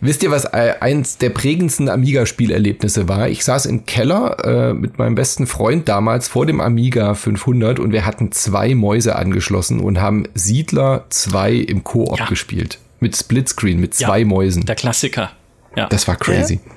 [0.00, 3.28] Wisst ihr, was eins der prägendsten Amiga-Spielerlebnisse war?
[3.28, 7.92] Ich saß im Keller äh, mit meinem besten Freund damals vor dem Amiga 500 und
[7.92, 12.24] wir hatten zwei Mäuse angeschlossen und haben Siedler 2 im Koop ja.
[12.24, 12.78] gespielt.
[13.00, 14.64] Mit Splitscreen, mit zwei ja, Mäusen.
[14.64, 15.32] Der Klassiker.
[15.76, 15.88] Ja.
[15.88, 16.60] Das war crazy.
[16.64, 16.72] Ja.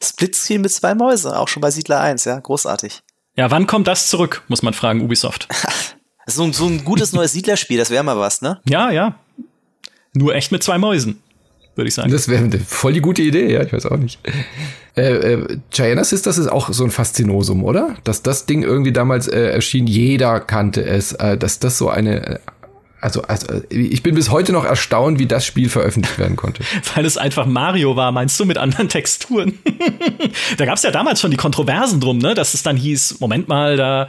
[0.00, 3.02] Splitscreen mit zwei Mäusen, auch schon bei Siedler 1, ja, großartig.
[3.34, 5.48] Ja, wann kommt das zurück, muss man fragen, Ubisoft.
[6.26, 8.60] so, so ein gutes neues Siedlerspiel, das wäre mal was, ne?
[8.68, 9.16] Ja, ja.
[10.14, 11.22] Nur echt mit zwei Mäusen,
[11.76, 12.10] würde ich sagen.
[12.10, 14.18] Das wäre voll die gute Idee, ja, ich weiß auch nicht.
[14.96, 17.96] Äh, äh, Gianna Sisters ist auch so ein Faszinosum, oder?
[18.02, 22.40] Dass das Ding irgendwie damals äh, erschien, jeder kannte es, äh, dass das so eine
[23.00, 26.62] also, also ich bin bis heute noch erstaunt, wie das Spiel veröffentlicht werden konnte.
[26.94, 29.58] Weil es einfach Mario war, meinst du, mit anderen Texturen?
[30.58, 32.34] da gab es ja damals schon die Kontroversen drum, ne?
[32.34, 34.08] Dass es dann hieß, Moment mal, da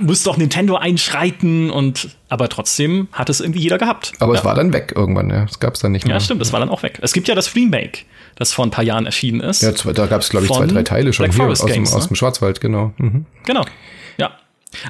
[0.00, 4.12] muss doch Nintendo einschreiten und aber trotzdem hat es irgendwie jeder gehabt.
[4.20, 4.38] Aber ja.
[4.38, 5.44] es war dann weg irgendwann, ja.
[5.44, 6.14] Es gab es dann nicht mehr.
[6.14, 6.98] Ja, stimmt, es war dann auch weg.
[7.02, 8.02] Es gibt ja das Remake,
[8.36, 9.62] das vor ein paar Jahren erschienen ist.
[9.62, 11.98] Ja, da gab es, glaube ich, zwei, drei Teile schon Black hier aus, Games, dem,
[11.98, 12.92] aus dem Schwarzwald, genau.
[12.98, 13.26] Mhm.
[13.44, 13.64] Genau.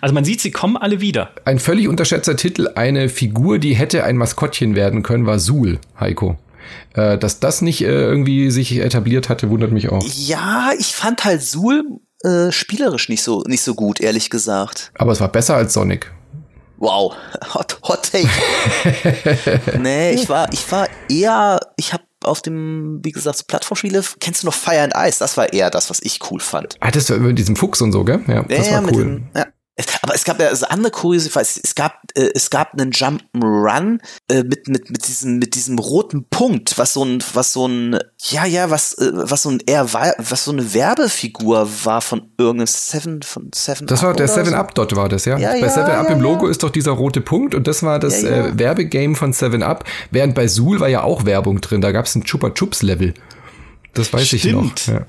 [0.00, 1.30] Also man sieht, sie kommen alle wieder.
[1.44, 6.38] Ein völlig unterschätzter Titel, eine Figur, die hätte ein Maskottchen werden können, war Sul, Heiko.
[6.94, 10.04] Äh, dass das nicht äh, irgendwie sich etabliert hatte, wundert mich auch.
[10.04, 11.84] Ja, ich fand halt Sul
[12.22, 14.92] äh, spielerisch nicht so, nicht so gut, ehrlich gesagt.
[14.94, 16.12] Aber es war besser als Sonic.
[16.78, 17.14] Wow,
[17.54, 18.28] hot, hot take.
[19.78, 24.42] nee, ich war, ich war eher, ich habe auf dem, wie gesagt, so Plattformspiele, kennst
[24.42, 25.18] du noch Fire and Ice?
[25.18, 26.76] Das war eher das, was ich cool fand.
[26.80, 28.20] Ah, das war mit diesem Fuchs und so, gell?
[28.26, 29.04] Ja, das ja, war cool.
[29.04, 29.46] Dem, ja.
[30.02, 34.42] Aber es gab ja also andere kuriose, es gab äh, es gab einen Jump'n'Run äh,
[34.42, 37.98] mit mit mit diesem mit diesem roten Punkt, was so ein was so ein
[38.30, 42.66] ja ja was äh, was so ein eher was so eine Werbefigur war von irgendeinem
[42.66, 43.86] Seven von Seven.
[43.86, 44.56] Das war der Seven so?
[44.56, 45.38] Up Dot war das ja.
[45.38, 47.82] ja bei ja, Seven Up ja, im Logo ist doch dieser rote Punkt und das
[47.82, 49.84] war das äh, Werbegame von Seven Up.
[50.10, 51.80] Während bei Zool war ja auch Werbung drin.
[51.80, 53.14] Da gab es ein Chupa Chups Level.
[53.94, 54.44] Das weiß Stimmt.
[54.44, 54.94] ich noch.
[54.94, 55.06] Ja.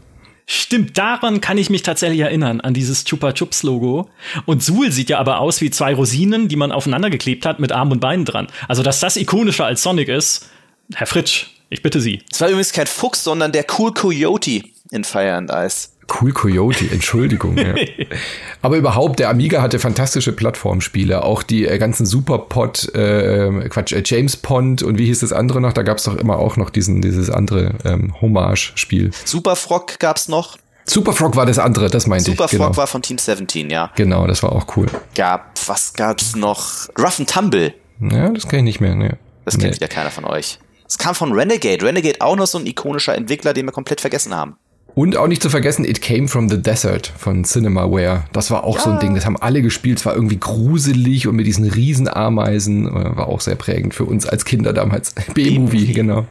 [0.54, 4.10] Stimmt, daran kann ich mich tatsächlich erinnern, an dieses Chupa Chups Logo.
[4.46, 7.72] Und Suhl sieht ja aber aus wie zwei Rosinen, die man aufeinander geklebt hat mit
[7.72, 8.48] Armen und Beinen dran.
[8.68, 10.50] Also, dass das ikonischer als Sonic ist,
[10.94, 12.22] Herr Fritsch, ich bitte Sie.
[12.30, 15.91] Es war übrigens kein Fuchs, sondern der Cool Coyote in Fire and Ice.
[16.20, 17.58] Cool Coyote, Entschuldigung.
[17.58, 17.74] ja.
[18.62, 21.24] Aber überhaupt, der Amiga hatte fantastische Plattformspiele.
[21.24, 25.62] Auch die äh, ganzen Superpod, äh, Quatsch, äh, James Pond und wie hieß das andere
[25.62, 25.74] noch?
[25.74, 29.12] Da gab es doch immer auch noch diesen, dieses andere ähm, Hommage-Spiel.
[29.26, 30.58] Superfrog gab's noch.
[30.86, 32.52] Superfrog war das andere, das meinte Superfrog ich.
[32.52, 32.78] Superfrog genau.
[32.78, 33.92] war von Team 17, ja.
[33.96, 34.88] Genau, das war auch cool.
[35.16, 36.90] Gab, was gab's noch?
[36.98, 37.74] Rough and Tumble.
[38.00, 39.18] Ja, das kenne ich nicht mehr, ne.
[39.46, 39.78] Das kennt nee.
[39.80, 40.60] ja keiner von euch.
[40.88, 41.86] Es kam von Renegade.
[41.86, 44.58] Renegade auch noch so ein ikonischer Entwickler, den wir komplett vergessen haben.
[44.94, 48.26] Und auch nicht zu vergessen, It Came from the Desert von Cinemaware.
[48.34, 48.84] Das war auch ja.
[48.84, 50.00] so ein Ding, das haben alle gespielt.
[50.00, 54.26] Es war irgendwie gruselig und mit diesen Riesenameisen äh, war auch sehr prägend für uns
[54.26, 55.16] als Kinder damals.
[55.34, 56.28] B-Movie, genau.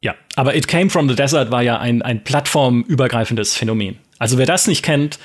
[0.00, 3.96] Ja, aber It Came from the Desert war ja ein, ein plattformübergreifendes Phänomen.
[4.18, 5.18] Also wer das nicht kennt,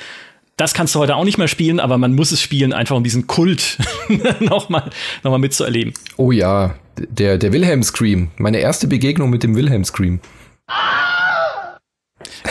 [0.57, 3.03] das kannst du heute auch nicht mehr spielen, aber man muss es spielen, einfach um
[3.03, 3.77] diesen Kult
[4.39, 4.89] nochmal
[5.23, 5.93] noch mal mitzuerleben.
[6.17, 8.29] Oh ja, der, der Wilhelm Scream.
[8.37, 10.19] Meine erste Begegnung mit dem Wilhelm Scream.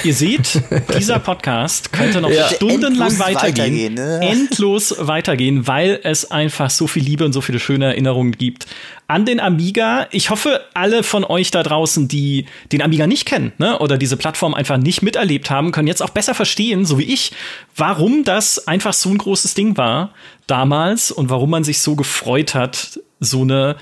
[0.04, 0.60] Ihr seht,
[0.96, 4.20] dieser Podcast könnte noch ja, stundenlang weitergehen, weitergehen ne?
[4.22, 8.66] endlos weitergehen, weil es einfach so viel Liebe und so viele schöne Erinnerungen gibt
[9.10, 10.06] an den Amiga.
[10.12, 14.16] Ich hoffe, alle von euch da draußen, die den Amiga nicht kennen ne, oder diese
[14.16, 17.32] Plattform einfach nicht miterlebt haben, können jetzt auch besser verstehen, so wie ich,
[17.76, 20.12] warum das einfach so ein großes Ding war
[20.46, 23.76] damals und warum man sich so gefreut hat, so eine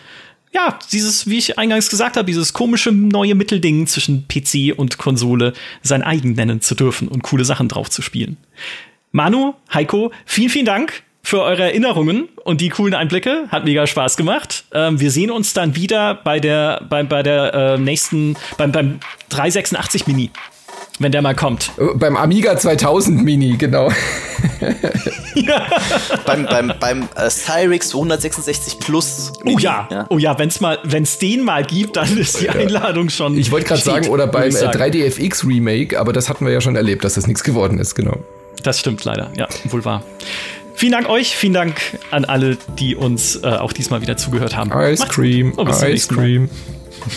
[0.53, 5.53] ja, dieses, wie ich eingangs gesagt habe, dieses komische neue Mittelding zwischen PC und Konsole
[5.82, 8.36] sein eigen nennen zu dürfen und coole Sachen drauf zu spielen.
[9.12, 13.49] Manu, Heiko, vielen, vielen Dank für eure Erinnerungen und die coolen Einblicke.
[13.50, 14.64] Hat mega Spaß gemacht.
[14.72, 19.00] Ähm, wir sehen uns dann wieder bei der, bei, bei der äh, nächsten, beim, beim
[19.29, 20.30] 386 Mini.
[20.99, 21.72] Wenn der mal kommt.
[21.95, 23.91] Beim Amiga 2000 Mini, genau.
[25.34, 25.66] ja.
[26.26, 29.33] beim beim, beim äh, Cyrix 266 Plus.
[29.42, 30.07] Mini, oh ja, ja.
[30.11, 33.37] oh ja, wenn es mal, den mal gibt, dann ist die Einladung schon.
[33.37, 36.76] Ich wollte gerade sagen, oder beim 3DFX äh, Remake, aber das hatten wir ja schon
[36.76, 38.16] erlebt, dass das nichts geworden ist, genau.
[38.62, 40.03] Das stimmt leider, ja, wohl wahr.
[40.75, 41.80] Vielen Dank euch, vielen Dank
[42.11, 44.70] an alle, die uns äh, auch diesmal wieder zugehört haben.
[44.70, 46.50] Ice Macht's Cream, Ice Cream.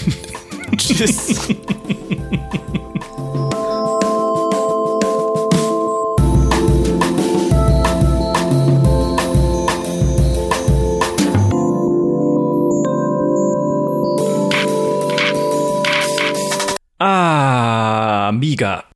[0.78, 1.49] Tschüss.
[18.32, 18.91] Amiga.